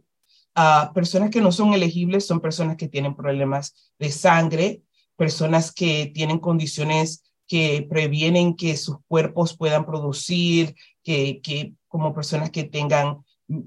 Uh, 0.56 0.94
personas 0.94 1.30
que 1.30 1.42
no 1.42 1.52
son 1.52 1.74
elegibles 1.74 2.26
son 2.26 2.40
personas 2.40 2.78
que 2.78 2.88
tienen 2.88 3.16
problemas 3.16 3.94
de 4.00 4.12
sangre, 4.12 4.82
personas 5.16 5.72
que 5.72 6.12
tienen 6.14 6.40
condiciones 6.40 7.24
que 7.48 7.86
previenen 7.90 8.56
que 8.56 8.78
sus 8.78 8.98
cuerpos 9.08 9.56
puedan 9.56 9.86
producir, 9.86 10.76
que, 11.04 11.42
que 11.42 11.74
como 11.88 12.14
personas 12.14 12.50
que 12.50 12.64
tengan 12.64 13.24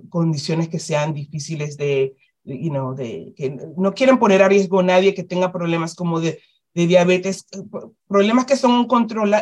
condiciones 0.09 0.69
que 0.69 0.79
sean 0.79 1.13
difíciles 1.13 1.77
de, 1.77 2.17
you 2.47 2.71
know, 2.71 2.95
de, 2.95 3.35
que 3.37 3.51
no 3.77 3.93
quieren 3.93 4.19
poner 4.19 4.43
a 4.43 4.49
riesgo 4.49 4.81
a 4.81 4.85
nadie 4.85 5.15
que 5.15 5.25
tenga 5.25 5.53
problemas 5.53 5.95
como 5.95 6.21
de, 6.21 6.41
de 6.75 6.87
diabetes, 6.87 7.47
problemas 8.07 8.47
que 8.47 8.57
son 8.57 8.87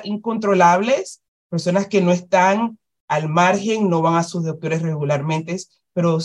incontrolables, 0.04 1.22
personas 1.48 1.86
que 1.86 2.00
no 2.00 2.12
están 2.12 2.78
al 3.06 3.28
margen, 3.28 3.90
no 3.90 4.02
van 4.02 4.16
a 4.16 4.22
sus 4.22 4.44
doctores 4.44 4.82
regularmente, 4.82 5.56
pero 5.92 6.18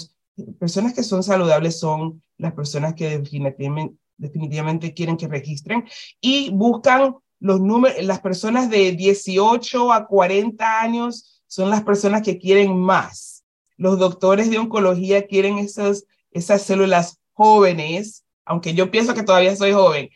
personas 0.57 0.93
que 0.93 1.03
son 1.03 1.23
saludables 1.23 1.79
son 1.79 2.23
las 2.37 2.53
personas 2.53 2.93
que 2.93 3.19
definitivamente, 3.19 3.95
definitivamente 4.17 4.93
quieren 4.93 5.17
que 5.17 5.27
registren 5.27 5.85
y 6.21 6.51
buscan 6.51 7.15
los 7.39 7.61
números, 7.61 8.03
las 8.03 8.19
personas 8.19 8.69
de 8.69 8.93
18 8.93 9.93
a 9.93 10.07
40 10.07 10.81
años 10.81 11.41
son 11.47 11.69
las 11.69 11.83
personas 11.83 12.21
que 12.21 12.37
quieren 12.37 12.77
más. 12.77 13.43
Los 13.77 13.97
doctores 13.97 14.49
de 14.49 14.57
oncología 14.57 15.25
quieren 15.25 15.57
esas 15.57 16.05
esas 16.31 16.61
células 16.63 17.19
jóvenes, 17.33 18.25
aunque 18.45 18.73
yo 18.73 18.91
pienso 18.91 19.13
que 19.13 19.23
todavía 19.23 19.55
soy 19.55 19.71
joven, 19.71 20.09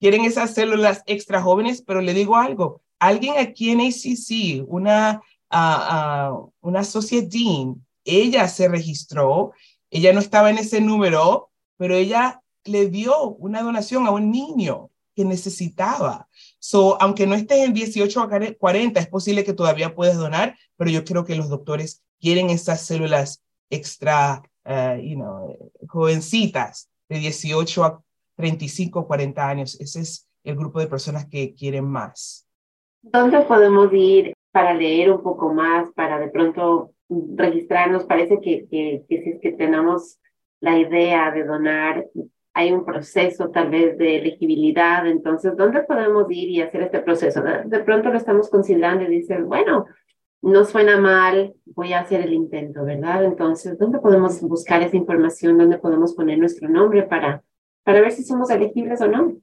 quieren 0.00 0.24
esas 0.24 0.54
células 0.54 1.02
extra 1.06 1.42
jóvenes, 1.42 1.82
pero 1.82 2.00
le 2.00 2.14
digo 2.14 2.36
algo, 2.36 2.82
alguien 2.98 3.34
aquí 3.38 3.70
en 3.70 3.80
ACC, 3.80 4.64
una, 4.68 5.20
uh, 5.50 6.50
una 6.60 6.80
associate 6.80 7.28
dean, 7.28 7.84
ella 8.04 8.48
se 8.48 8.68
registró, 8.68 9.52
ella 9.90 10.12
no 10.12 10.20
estaba 10.20 10.50
en 10.50 10.58
ese 10.58 10.80
número, 10.80 11.50
pero 11.76 11.94
ella 11.94 12.42
le 12.64 12.88
dio 12.88 13.30
una 13.30 13.62
donación 13.62 14.06
a 14.06 14.10
un 14.10 14.30
niño 14.30 14.90
que 15.14 15.24
necesitaba. 15.24 16.28
So, 16.58 17.00
aunque 17.00 17.26
no 17.26 17.34
estés 17.34 17.64
en 17.64 17.72
18 17.72 18.20
a 18.20 18.28
40, 18.58 19.00
es 19.00 19.08
posible 19.08 19.44
que 19.44 19.54
todavía 19.54 19.94
puedas 19.94 20.16
donar, 20.16 20.58
pero 20.76 20.90
yo 20.90 21.04
creo 21.04 21.24
que 21.24 21.36
los 21.36 21.48
doctores 21.48 22.02
quieren 22.20 22.50
esas 22.50 22.82
células 22.82 23.42
extra 23.70 24.42
uh, 24.66 25.00
you 25.00 25.16
know, 25.16 25.56
jovencitas 25.88 26.90
de 27.08 27.18
18 27.18 27.84
a 27.84 28.02
35, 28.36 29.06
40 29.06 29.48
años. 29.48 29.80
Ese 29.80 30.00
es 30.00 30.28
el 30.44 30.56
grupo 30.56 30.80
de 30.80 30.86
personas 30.86 31.26
que 31.26 31.54
quieren 31.54 31.84
más. 31.84 32.46
¿Dónde 33.02 33.40
podemos 33.42 33.92
ir 33.92 34.34
para 34.52 34.74
leer 34.74 35.12
un 35.12 35.22
poco 35.22 35.52
más, 35.52 35.90
para 35.92 36.18
de 36.18 36.28
pronto 36.28 36.92
registrarnos? 37.08 38.04
Parece 38.04 38.40
que, 38.40 38.66
que, 38.68 39.04
que 39.08 39.22
si 39.22 39.30
es 39.30 39.40
que 39.40 39.52
tenemos 39.52 40.18
la 40.60 40.78
idea 40.78 41.30
de 41.30 41.44
donar, 41.44 42.06
hay 42.54 42.72
un 42.72 42.84
proceso 42.84 43.50
tal 43.50 43.70
vez 43.70 43.98
de 43.98 44.16
elegibilidad, 44.16 45.06
entonces, 45.06 45.56
¿dónde 45.56 45.82
podemos 45.82 46.26
ir 46.30 46.48
y 46.48 46.62
hacer 46.62 46.82
este 46.82 47.00
proceso? 47.00 47.42
De 47.42 47.80
pronto 47.80 48.08
lo 48.08 48.16
estamos 48.16 48.48
considerando 48.48 49.04
y 49.04 49.08
dicen, 49.08 49.46
bueno, 49.46 49.84
no 50.46 50.64
suena 50.64 50.98
mal, 51.00 51.54
voy 51.64 51.92
a 51.92 52.00
hacer 52.00 52.20
el 52.20 52.32
intento, 52.32 52.84
¿verdad? 52.84 53.24
Entonces, 53.24 53.76
¿dónde 53.78 53.98
podemos 53.98 54.40
buscar 54.42 54.80
esa 54.80 54.96
información? 54.96 55.58
¿Dónde 55.58 55.78
podemos 55.78 56.14
poner 56.14 56.38
nuestro 56.38 56.68
nombre 56.68 57.02
para, 57.02 57.42
para 57.82 58.00
ver 58.00 58.12
si 58.12 58.22
somos 58.22 58.48
elegibles 58.50 59.00
o 59.00 59.08
no? 59.08 59.36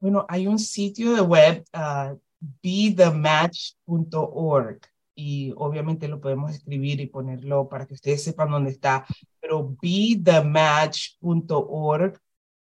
Bueno, 0.00 0.24
hay 0.28 0.46
un 0.46 0.58
sitio 0.58 1.14
de 1.14 1.20
web, 1.20 1.62
uh, 1.74 2.18
bethematch.org, 2.62 4.80
y 5.14 5.52
obviamente 5.56 6.08
lo 6.08 6.22
podemos 6.22 6.52
escribir 6.52 7.02
y 7.02 7.08
ponerlo 7.08 7.68
para 7.68 7.86
que 7.86 7.92
ustedes 7.92 8.24
sepan 8.24 8.50
dónde 8.50 8.70
está, 8.70 9.04
pero 9.40 9.76
bethematch.org 9.82 12.18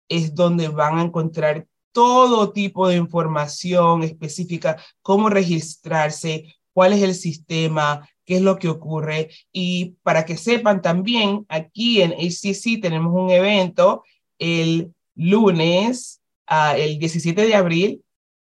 es 0.08 0.34
donde 0.34 0.70
van 0.70 1.00
a 1.00 1.04
encontrar 1.04 1.68
todo 1.92 2.54
tipo 2.54 2.88
de 2.88 2.96
información 2.96 4.04
específica, 4.04 4.78
cómo 5.02 5.28
registrarse, 5.28 6.56
cuál 6.76 6.92
es 6.92 7.02
el 7.02 7.16
sistema, 7.16 8.08
qué 8.26 8.36
es 8.36 8.42
lo 8.42 8.60
que 8.60 8.68
ocurre. 8.68 9.30
Y 9.54 9.96
para 10.04 10.26
que 10.26 10.36
sepan 10.36 10.82
también, 10.82 11.46
aquí 11.48 12.02
en 12.02 12.12
ACC 12.12 12.82
tenemos 12.82 13.14
un 13.14 13.30
evento 13.32 14.04
el 14.38 14.94
lunes, 15.16 16.22
uh, 16.52 16.76
el 16.76 17.00
17 17.00 17.46
de 17.46 17.56
abril, 17.56 18.04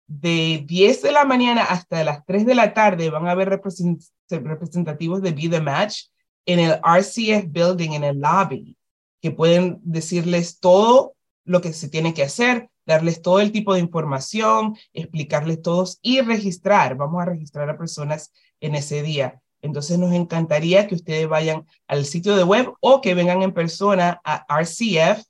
de 0.09 0.65
10 0.67 1.03
de 1.03 1.13
la 1.13 1.25
mañana 1.25 1.63
hasta 1.63 2.03
las 2.03 2.27
3 2.27 2.47
de 2.47 2.57
la 2.57 2.75
tarde 2.75 3.11
van 3.11 3.29
a 3.29 3.31
haber 3.31 3.49
representativos 3.49 5.23
de 5.23 5.33
Be 5.33 5.49
The 5.49 5.61
Match 5.61 6.07
en 6.47 6.59
el 6.59 6.81
RCF 6.83 7.47
Building, 7.49 7.93
en 7.93 8.05
el 8.05 8.19
lobby, 8.19 8.77
que 9.21 9.31
pueden 9.31 9.79
decirles 9.83 10.59
todo 10.59 11.15
lo 11.45 11.61
que 11.61 11.73
se 11.73 11.89
tiene 11.89 12.13
que 12.13 12.25
hacer, 12.25 12.71
darles 12.87 13.21
todo 13.21 13.41
el 13.41 13.53
tipo 13.53 13.75
de 13.75 13.81
información, 13.81 14.77
explicarles 14.93 15.61
todos 15.61 15.99
y 16.03 16.21
registrar. 16.21 16.97
Vamos 16.97 17.21
a 17.21 17.27
registrar 17.27 17.69
a 17.69 17.77
personas 17.77 18.33
en 18.61 18.75
ese 18.75 19.03
día. 19.03 19.41
Entonces 19.61 19.99
nos 19.99 20.13
encantaría 20.13 20.87
que 20.87 20.95
ustedes 20.95 21.29
vayan 21.29 21.67
al 21.89 22.05
sitio 22.05 22.37
de 22.37 22.45
web 22.45 22.73
o 22.81 23.01
que 23.01 23.15
vengan 23.15 23.43
en 23.43 23.53
persona 23.53 24.21
a 24.25 24.47
RCF, 24.49 25.25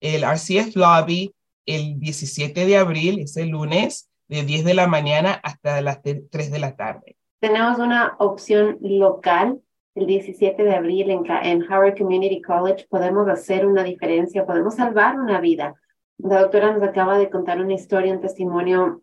el 0.00 0.24
RCF 0.24 0.74
Lobby, 0.76 1.34
el 1.66 2.00
17 2.00 2.66
de 2.66 2.76
abril, 2.76 3.20
ese 3.20 3.44
lunes, 3.46 4.08
de 4.28 4.44
10 4.44 4.64
de 4.64 4.74
la 4.74 4.86
mañana 4.86 5.38
hasta 5.42 5.80
las 5.82 6.00
3 6.02 6.50
de 6.50 6.58
la 6.58 6.74
tarde. 6.74 7.16
Tenemos 7.40 7.78
una 7.78 8.16
opción 8.18 8.78
local 8.80 9.60
el 9.94 10.06
17 10.06 10.62
de 10.62 10.74
abril 10.74 11.10
en, 11.10 11.24
en 11.42 11.62
Howard 11.70 11.98
Community 11.98 12.40
College. 12.40 12.86
Podemos 12.88 13.28
hacer 13.28 13.66
una 13.66 13.84
diferencia, 13.84 14.46
podemos 14.46 14.76
salvar 14.76 15.20
una 15.20 15.40
vida. 15.40 15.74
La 16.18 16.42
doctora 16.42 16.72
nos 16.72 16.82
acaba 16.82 17.18
de 17.18 17.30
contar 17.30 17.60
una 17.60 17.74
historia, 17.74 18.12
un 18.12 18.20
testimonio 18.20 19.02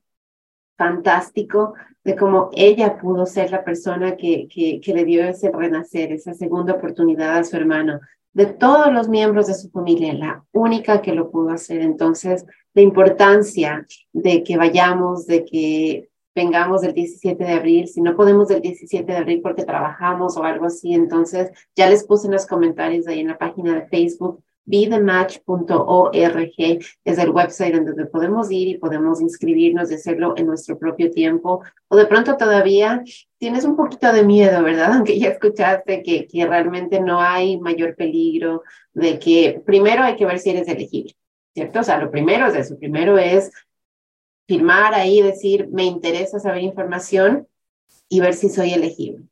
fantástico 0.77 1.73
de 2.03 2.15
cómo 2.15 2.49
ella 2.53 2.97
pudo 2.97 3.25
ser 3.25 3.51
la 3.51 3.63
persona 3.63 4.15
que, 4.15 4.47
que, 4.47 4.79
que, 4.81 4.93
le 4.93 5.03
dio 5.03 5.23
ese 5.23 5.51
renacer, 5.51 6.13
esa 6.13 6.33
segunda 6.33 6.73
oportunidad 6.73 7.37
a 7.37 7.43
su 7.43 7.57
hermano. 7.57 7.99
De 8.31 8.45
todos 8.45 8.91
los 8.93 9.09
miembros 9.09 9.47
de 9.47 9.55
su 9.55 9.69
familia, 9.69 10.13
la 10.13 10.45
única 10.53 11.01
que 11.01 11.13
lo 11.13 11.29
pudo 11.29 11.49
hacer. 11.49 11.81
Entonces, 11.81 12.45
la 12.73 12.81
importancia 12.81 13.85
de 14.13 14.43
que 14.43 14.55
vayamos, 14.55 15.25
de 15.27 15.43
que 15.43 16.09
vengamos 16.35 16.81
del 16.81 16.93
17 16.93 17.43
de 17.43 17.53
abril, 17.53 17.87
si 17.87 18.01
no 18.01 18.15
podemos 18.15 18.47
del 18.47 18.61
17 18.61 19.11
de 19.11 19.17
abril 19.17 19.41
porque 19.41 19.65
trabajamos 19.65 20.37
o 20.37 20.43
algo 20.43 20.65
así, 20.65 20.93
entonces 20.93 21.51
ya 21.75 21.89
les 21.89 22.05
puse 22.05 22.27
en 22.27 22.33
los 22.33 22.45
comentarios 22.45 23.07
ahí 23.07 23.19
en 23.19 23.27
la 23.27 23.37
página 23.37 23.75
de 23.75 23.87
Facebook 23.87 24.41
bethematch.org 24.69 26.53
es 27.03 27.17
el 27.17 27.29
website 27.31 27.75
en 27.75 27.85
donde 27.85 28.05
podemos 28.05 28.51
ir 28.51 28.67
y 28.67 28.77
podemos 28.77 29.19
inscribirnos 29.19 29.89
y 29.91 29.95
hacerlo 29.95 30.35
en 30.37 30.45
nuestro 30.45 30.77
propio 30.77 31.09
tiempo. 31.11 31.61
O 31.87 31.97
de 31.97 32.05
pronto 32.05 32.37
todavía 32.37 33.03
tienes 33.37 33.65
un 33.65 33.75
poquito 33.75 34.13
de 34.13 34.23
miedo, 34.23 34.63
¿verdad? 34.63 34.93
Aunque 34.95 35.19
ya 35.19 35.29
escuchaste 35.29 36.03
que, 36.03 36.27
que 36.27 36.45
realmente 36.45 36.99
no 36.99 37.19
hay 37.19 37.59
mayor 37.59 37.95
peligro 37.95 38.63
de 38.93 39.17
que 39.19 39.61
primero 39.65 40.03
hay 40.03 40.15
que 40.15 40.25
ver 40.25 40.39
si 40.39 40.51
eres 40.51 40.67
elegible, 40.67 41.15
¿cierto? 41.53 41.79
O 41.79 41.83
sea, 41.83 41.99
lo 41.99 42.11
primero 42.11 42.47
es 42.47 42.55
eso, 42.55 42.77
primero 42.77 43.17
es 43.17 43.51
firmar 44.47 44.93
ahí, 44.93 45.21
decir, 45.21 45.67
me 45.71 45.83
interesa 45.83 46.39
saber 46.39 46.63
información 46.63 47.47
y 48.07 48.19
ver 48.19 48.33
si 48.33 48.49
soy 48.49 48.73
elegible. 48.73 49.25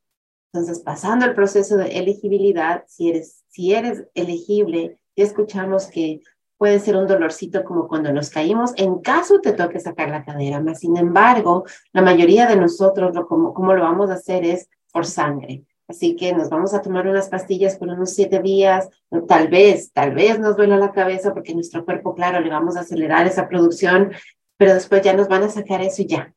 Entonces, 0.53 0.79
pasando 0.79 1.25
el 1.25 1.35
proceso 1.35 1.77
de 1.77 1.99
elegibilidad, 1.99 2.83
si 2.87 3.09
eres, 3.09 3.43
si 3.49 3.73
eres 3.73 4.05
elegible, 4.13 4.97
escuchamos 5.23 5.87
que 5.87 6.21
puede 6.57 6.79
ser 6.79 6.95
un 6.95 7.07
dolorcito 7.07 7.63
como 7.63 7.87
cuando 7.87 8.11
nos 8.11 8.29
caímos, 8.29 8.73
en 8.77 8.99
caso 8.99 9.39
te 9.41 9.53
toque 9.53 9.79
sacar 9.79 10.09
la 10.09 10.25
cadera, 10.25 10.59
más 10.59 10.79
sin 10.79 10.97
embargo, 10.97 11.65
la 11.93 12.01
mayoría 12.01 12.47
de 12.47 12.55
nosotros 12.55 13.15
lo, 13.15 13.27
como, 13.27 13.53
como 13.53 13.73
lo 13.73 13.83
vamos 13.83 14.09
a 14.09 14.15
hacer 14.15 14.43
es 14.43 14.69
por 14.91 15.05
sangre. 15.05 15.63
Así 15.87 16.15
que 16.15 16.33
nos 16.33 16.49
vamos 16.49 16.73
a 16.73 16.81
tomar 16.81 17.07
unas 17.07 17.29
pastillas 17.29 17.77
por 17.77 17.87
unos 17.87 18.13
siete 18.13 18.41
días, 18.41 18.89
tal 19.27 19.47
vez, 19.47 19.93
tal 19.93 20.13
vez 20.13 20.37
nos 20.37 20.57
duela 20.57 20.77
la 20.77 20.91
cabeza 20.91 21.33
porque 21.33 21.53
nuestro 21.53 21.85
cuerpo, 21.85 22.13
claro, 22.13 22.41
le 22.41 22.49
vamos 22.49 22.75
a 22.75 22.81
acelerar 22.81 23.25
esa 23.25 23.47
producción, 23.47 24.11
pero 24.57 24.73
después 24.73 25.01
ya 25.01 25.13
nos 25.13 25.29
van 25.29 25.43
a 25.43 25.49
sacar 25.49 25.81
eso 25.81 26.01
y 26.01 26.07
ya, 26.07 26.33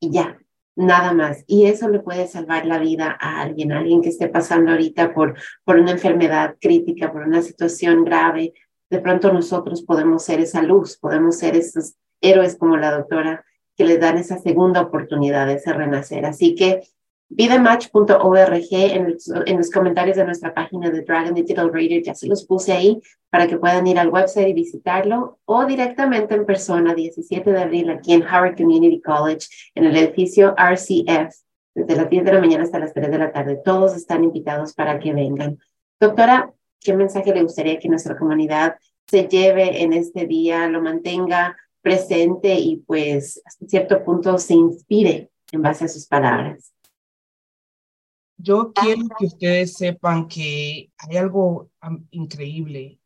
y 0.00 0.10
ya, 0.10 0.38
nada 0.76 1.12
más. 1.12 1.44
Y 1.46 1.66
eso 1.66 1.88
le 1.88 2.00
puede 2.00 2.26
salvar 2.26 2.66
la 2.66 2.78
vida 2.78 3.16
a 3.20 3.40
alguien, 3.40 3.72
a 3.72 3.78
alguien 3.78 4.02
que 4.02 4.08
esté 4.08 4.28
pasando 4.28 4.72
ahorita 4.72 5.14
por, 5.14 5.36
por 5.64 5.78
una 5.78 5.92
enfermedad 5.92 6.56
crítica, 6.60 7.12
por 7.12 7.22
una 7.22 7.42
situación 7.42 8.04
grave. 8.04 8.54
De 8.90 9.00
pronto 9.00 9.32
nosotros 9.32 9.82
podemos 9.82 10.24
ser 10.24 10.40
esa 10.40 10.62
luz, 10.62 10.98
podemos 10.98 11.38
ser 11.38 11.56
esos 11.56 11.94
héroes 12.20 12.56
como 12.56 12.76
la 12.76 12.90
doctora 12.90 13.44
que 13.76 13.84
les 13.84 14.00
dan 14.00 14.18
esa 14.18 14.38
segunda 14.38 14.80
oportunidad, 14.80 15.50
ese 15.50 15.72
renacer. 15.72 16.26
Así 16.26 16.54
que 16.54 16.80
Vidamatch.org 17.36 18.68
en, 18.70 19.16
en, 19.46 19.56
los 19.56 19.70
comentarios 19.70 20.16
de 20.16 20.24
nuestra 20.24 20.54
página 20.54 20.88
de 20.88 21.02
Dragon 21.02 21.34
Digital 21.34 21.72
Radio, 21.72 22.00
ya 22.00 22.14
se 22.14 22.28
los 22.28 22.44
puse 22.46 22.72
ahí 22.72 23.00
para 23.28 23.48
que 23.48 23.58
puedan 23.58 23.84
ir 23.88 23.98
al 23.98 24.10
website 24.10 24.48
y 24.48 24.52
visitarlo 24.52 25.40
o 25.44 25.64
directamente 25.64 26.36
en 26.36 26.46
persona, 26.46 26.94
17 26.94 27.50
de 27.50 27.60
abril, 27.60 27.90
aquí 27.90 28.12
en 28.12 28.22
Howard 28.22 28.56
Community 28.56 29.00
College, 29.00 29.48
en 29.74 29.84
el 29.84 29.96
edificio 29.96 30.54
RCF, 30.56 31.34
desde 31.74 31.96
las 31.96 32.08
10 32.08 32.24
de 32.24 32.32
la 32.32 32.40
mañana 32.40 32.62
hasta 32.62 32.78
las 32.78 32.94
3 32.94 33.10
de 33.10 33.18
la 33.18 33.32
tarde. 33.32 33.60
Todos 33.64 33.96
están 33.96 34.22
invitados 34.22 34.72
para 34.72 35.00
que 35.00 35.12
vengan. 35.12 35.58
Doctora, 35.98 36.52
¿qué 36.78 36.94
mensaje 36.94 37.34
le 37.34 37.42
gustaría 37.42 37.80
que 37.80 37.88
nuestra 37.88 38.16
comunidad 38.16 38.76
se 39.08 39.26
lleve 39.26 39.82
en 39.82 39.92
este 39.92 40.26
día, 40.26 40.68
lo 40.68 40.80
mantenga 40.80 41.56
presente 41.82 42.54
y 42.54 42.76
pues 42.76 43.42
hasta 43.44 43.66
cierto 43.66 44.04
punto 44.04 44.38
se 44.38 44.54
inspire 44.54 45.30
en 45.50 45.62
base 45.62 45.86
a 45.86 45.88
sus 45.88 46.06
palabras? 46.06 46.74
Yo 48.36 48.72
quiero 48.72 49.02
que 49.18 49.26
ustedes 49.26 49.74
sepan 49.74 50.26
que 50.28 50.90
hay 50.98 51.16
algo 51.16 51.70
increíble 52.10 52.98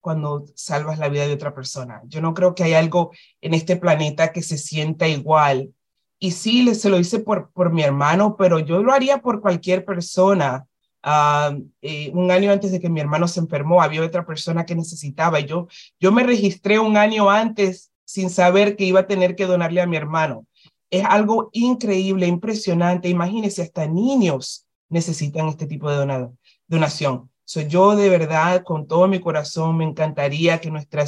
cuando 0.00 0.44
salvas 0.54 0.98
la 0.98 1.08
vida 1.08 1.26
de 1.26 1.34
otra 1.34 1.54
persona. 1.54 2.00
Yo 2.06 2.20
no 2.20 2.32
creo 2.32 2.54
que 2.54 2.62
hay 2.62 2.74
algo 2.74 3.10
en 3.40 3.54
este 3.54 3.76
planeta 3.76 4.32
que 4.32 4.42
se 4.42 4.56
sienta 4.56 5.08
igual. 5.08 5.74
Y 6.18 6.30
sí, 6.30 6.74
se 6.74 6.88
lo 6.88 6.98
hice 6.98 7.18
por, 7.18 7.50
por 7.50 7.72
mi 7.72 7.82
hermano, 7.82 8.36
pero 8.36 8.60
yo 8.60 8.82
lo 8.82 8.92
haría 8.92 9.18
por 9.20 9.40
cualquier 9.40 9.84
persona. 9.84 10.66
Ah, 11.02 11.56
eh, 11.82 12.10
un 12.14 12.30
año 12.30 12.52
antes 12.52 12.70
de 12.70 12.80
que 12.80 12.88
mi 12.88 13.00
hermano 13.00 13.26
se 13.26 13.40
enfermó, 13.40 13.82
había 13.82 14.02
otra 14.02 14.24
persona 14.24 14.64
que 14.64 14.76
necesitaba. 14.76 15.40
Y 15.40 15.46
yo, 15.46 15.66
yo 15.98 16.12
me 16.12 16.22
registré 16.22 16.78
un 16.78 16.96
año 16.96 17.28
antes 17.28 17.90
sin 18.04 18.30
saber 18.30 18.76
que 18.76 18.84
iba 18.84 19.00
a 19.00 19.06
tener 19.06 19.34
que 19.34 19.46
donarle 19.46 19.80
a 19.80 19.86
mi 19.86 19.96
hermano. 19.96 20.46
Es 20.88 21.04
algo 21.04 21.50
increíble, 21.52 22.26
impresionante. 22.28 23.08
Imagínense, 23.08 23.62
hasta 23.62 23.86
niños 23.86 24.65
necesitan 24.88 25.48
este 25.48 25.66
tipo 25.66 25.90
de 25.90 25.96
donado, 25.96 26.36
donación. 26.66 27.30
Soy 27.44 27.68
yo 27.68 27.96
de 27.96 28.08
verdad, 28.08 28.62
con 28.64 28.86
todo 28.86 29.08
mi 29.08 29.20
corazón, 29.20 29.76
me 29.76 29.84
encantaría 29.84 30.60
que 30.60 30.70
nuestra 30.70 31.04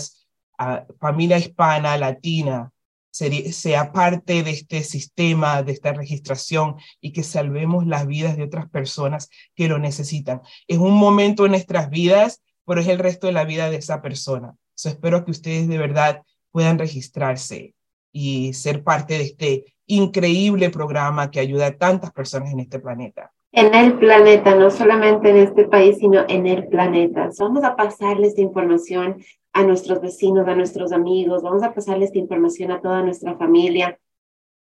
ah, 0.59 0.85
familia 1.01 1.38
hispana, 1.38 1.97
latina, 1.99 2.73
sea 3.11 3.91
parte 3.93 4.43
de 4.43 4.51
este 4.51 4.85
sistema, 4.85 5.62
de 5.62 5.73
esta 5.73 5.93
registración 5.93 6.77
y 7.01 7.12
que 7.12 7.25
salvemos 7.25 7.87
las 7.87 8.07
vidas 8.07 8.37
de 8.37 8.45
otras 8.45 8.69
personas 8.69 9.29
que 9.55 9.69
lo 9.69 9.79
necesitan. 9.79 10.41
Es 10.69 10.79
un 10.79 10.95
momento 10.95 11.45
en 11.45 11.53
nuestras 11.53 11.91
vidas, 11.91 12.43
pero 12.64 12.81
es 12.81 12.87
el 12.87 12.99
resto 12.99 13.27
de 13.27 13.33
la 13.33 13.45
vida 13.45 13.71
de 13.71 13.77
esa 13.77 14.03
persona. 14.03 14.55
espero 14.85 15.25
que 15.25 15.33
ustedes 15.33 15.67
de 15.69 15.79
verdad 15.79 16.23
puedan 16.53 16.79
registrarse 16.79 17.75
y 18.12 18.53
ser 18.53 18.85
parte 18.85 19.19
de 19.19 19.25
este 19.25 19.75
increíble 19.87 20.71
programa 20.71 21.31
que 21.31 21.41
ayuda 21.41 21.67
a 21.69 21.77
tantas 21.77 22.12
personas 22.12 22.53
en 22.53 22.61
este 22.61 22.79
planeta 22.79 23.33
en 23.52 23.74
el 23.74 23.98
planeta, 23.98 24.54
no 24.54 24.70
solamente 24.70 25.30
en 25.30 25.37
este 25.38 25.64
país, 25.64 25.98
sino 25.98 26.24
en 26.28 26.46
el 26.46 26.68
planeta. 26.68 27.30
Vamos 27.38 27.64
a 27.64 27.76
pasarles 27.76 28.30
esta 28.30 28.42
información 28.42 29.22
a 29.52 29.64
nuestros 29.64 30.00
vecinos, 30.00 30.46
a 30.46 30.54
nuestros 30.54 30.92
amigos, 30.92 31.42
vamos 31.42 31.62
a 31.62 31.72
pasarles 31.72 32.08
esta 32.08 32.18
información 32.18 32.70
a 32.70 32.80
toda 32.80 33.02
nuestra 33.02 33.37
familia. 33.37 33.98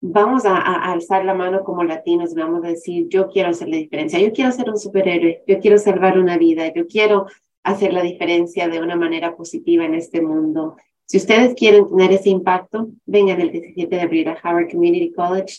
Vamos 0.00 0.44
a, 0.44 0.56
alzar 0.92 1.24
la 1.24 1.34
mano 1.34 1.64
como 1.64 1.82
latinos 1.82 2.32
y 2.32 2.36
vamos 2.36 2.64
a 2.64 2.68
decir, 2.68 3.08
yo 3.08 3.28
quiero 3.28 3.48
hacer 3.48 3.68
la 3.68 3.78
diferencia, 3.78 4.20
yo 4.20 4.32
quiero 4.32 4.52
ser 4.52 4.70
un 4.70 4.78
superhéroe, 4.78 5.42
yo 5.46 5.58
quiero 5.58 5.78
salvar 5.78 6.18
una 6.18 6.38
vida, 6.38 6.72
yo 6.72 6.86
quiero 6.86 7.26
hacer 7.64 7.92
la 7.92 8.02
diferencia 8.02 8.68
de 8.68 8.80
una 8.80 8.94
manera 8.94 9.34
positiva 9.34 9.84
en 9.84 9.94
este 9.94 10.20
mundo. 10.20 10.76
Si 11.06 11.16
ustedes 11.16 11.54
quieren 11.54 11.88
tener 11.88 12.12
ese 12.12 12.30
impacto, 12.30 12.88
vengan 13.04 13.40
el 13.40 13.50
17 13.50 13.94
de 13.94 14.02
abril 14.02 14.28
a 14.28 14.38
Howard 14.44 14.70
Community 14.70 15.12
College 15.12 15.56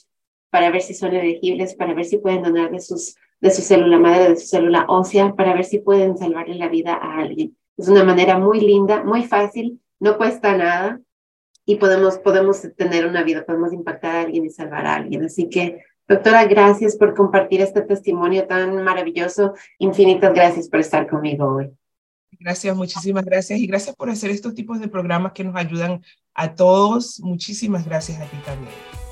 para 0.49 0.71
ver 0.71 0.81
si 0.81 0.93
son 0.93 1.13
elegibles, 1.13 1.75
para 1.75 1.93
ver 1.93 2.05
si 2.05 2.17
pueden 2.17 2.43
donar 2.43 2.71
de, 2.71 2.79
sus, 2.79 3.15
de 3.39 3.51
su 3.51 3.61
célula 3.61 3.99
madre, 3.99 4.29
de 4.29 4.37
su 4.37 4.47
célula 4.47 4.85
ósea, 4.87 5.33
para 5.35 5.53
ver 5.53 5.65
si 5.65 5.79
pueden 5.79 6.17
salvarle 6.17 6.55
la 6.55 6.69
vida 6.69 6.93
a 6.93 7.19
alguien. 7.19 7.55
Es 7.77 7.87
una 7.89 8.03
manera 8.03 8.39
muy 8.39 8.59
linda, 8.59 9.03
muy 9.03 9.23
fácil, 9.23 9.79
no 9.99 10.17
cuesta 10.17 10.55
nada 10.57 10.99
y 11.65 11.75
podemos, 11.75 12.17
podemos 12.19 12.61
tener 12.75 13.05
una 13.05 13.23
vida, 13.23 13.45
podemos 13.45 13.73
impactar 13.73 14.15
a 14.15 14.21
alguien 14.21 14.45
y 14.45 14.49
salvar 14.49 14.85
a 14.85 14.95
alguien. 14.95 15.25
Así 15.25 15.49
que, 15.49 15.83
doctora, 16.07 16.45
gracias 16.45 16.95
por 16.95 17.13
compartir 17.13 17.61
este 17.61 17.81
testimonio 17.81 18.47
tan 18.47 18.83
maravilloso. 18.83 19.53
Infinitas 19.77 20.33
gracias 20.33 20.69
por 20.69 20.79
estar 20.79 21.07
conmigo 21.07 21.55
hoy. 21.55 21.71
Gracias, 22.39 22.75
muchísimas 22.75 23.25
gracias 23.25 23.59
y 23.59 23.67
gracias 23.67 23.95
por 23.95 24.09
hacer 24.09 24.29
estos 24.29 24.53
tipos 24.53 24.79
de 24.79 24.87
programas 24.87 25.33
que 25.33 25.43
nos 25.43 25.55
ayudan 25.55 26.01
a 26.33 26.55
todos. 26.55 27.19
Muchísimas 27.19 27.85
gracias 27.85 28.19
a 28.21 28.25
ti 28.25 28.37
también. 28.45 29.06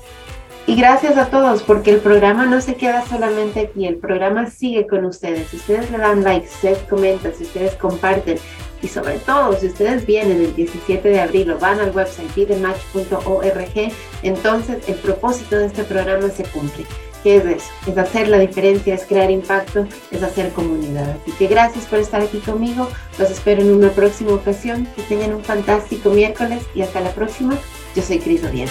Y 0.68 0.74
gracias 0.74 1.16
a 1.16 1.26
todos, 1.26 1.62
porque 1.62 1.92
el 1.92 2.00
programa 2.00 2.44
no 2.44 2.60
se 2.60 2.74
queda 2.74 3.06
solamente 3.06 3.60
aquí, 3.60 3.86
el 3.86 3.96
programa 3.96 4.50
sigue 4.50 4.88
con 4.88 5.04
ustedes. 5.04 5.48
Si 5.48 5.58
ustedes 5.58 5.90
le 5.92 5.98
dan 5.98 6.24
like, 6.24 6.48
si 6.48 6.54
ustedes 6.54 6.78
comentan, 6.88 7.32
si 7.34 7.44
ustedes 7.44 7.74
comparten, 7.76 8.38
y 8.82 8.88
sobre 8.88 9.18
todo, 9.20 9.56
si 9.58 9.68
ustedes 9.68 10.04
vienen 10.04 10.42
el 10.42 10.54
17 10.54 11.08
de 11.08 11.20
abril 11.20 11.52
o 11.52 11.58
van 11.58 11.80
al 11.80 11.94
website 11.94 12.34
bidematch.org, 12.34 13.92
entonces 14.22 14.88
el 14.88 14.96
propósito 14.96 15.56
de 15.56 15.66
este 15.66 15.84
programa 15.84 16.28
se 16.30 16.44
cumple. 16.44 16.84
¿Qué 17.22 17.36
es 17.36 17.44
eso? 17.44 17.66
Es 17.86 17.98
hacer 17.98 18.28
la 18.28 18.38
diferencia, 18.38 18.94
es 18.94 19.04
crear 19.04 19.30
impacto, 19.30 19.86
es 20.10 20.22
hacer 20.22 20.52
comunidad. 20.52 21.16
Así 21.22 21.32
que 21.32 21.46
gracias 21.46 21.86
por 21.86 21.98
estar 21.98 22.20
aquí 22.20 22.38
conmigo. 22.38 22.88
Los 23.18 23.30
espero 23.30 23.62
en 23.62 23.72
una 23.72 23.90
próxima 23.90 24.34
ocasión. 24.34 24.86
Que 24.94 25.02
tengan 25.02 25.34
un 25.34 25.42
fantástico 25.42 26.10
miércoles 26.10 26.62
y 26.74 26.82
hasta 26.82 27.00
la 27.00 27.10
próxima. 27.10 27.58
Yo 27.96 28.02
soy 28.02 28.20
Cris 28.20 28.44
Oviedo. 28.44 28.70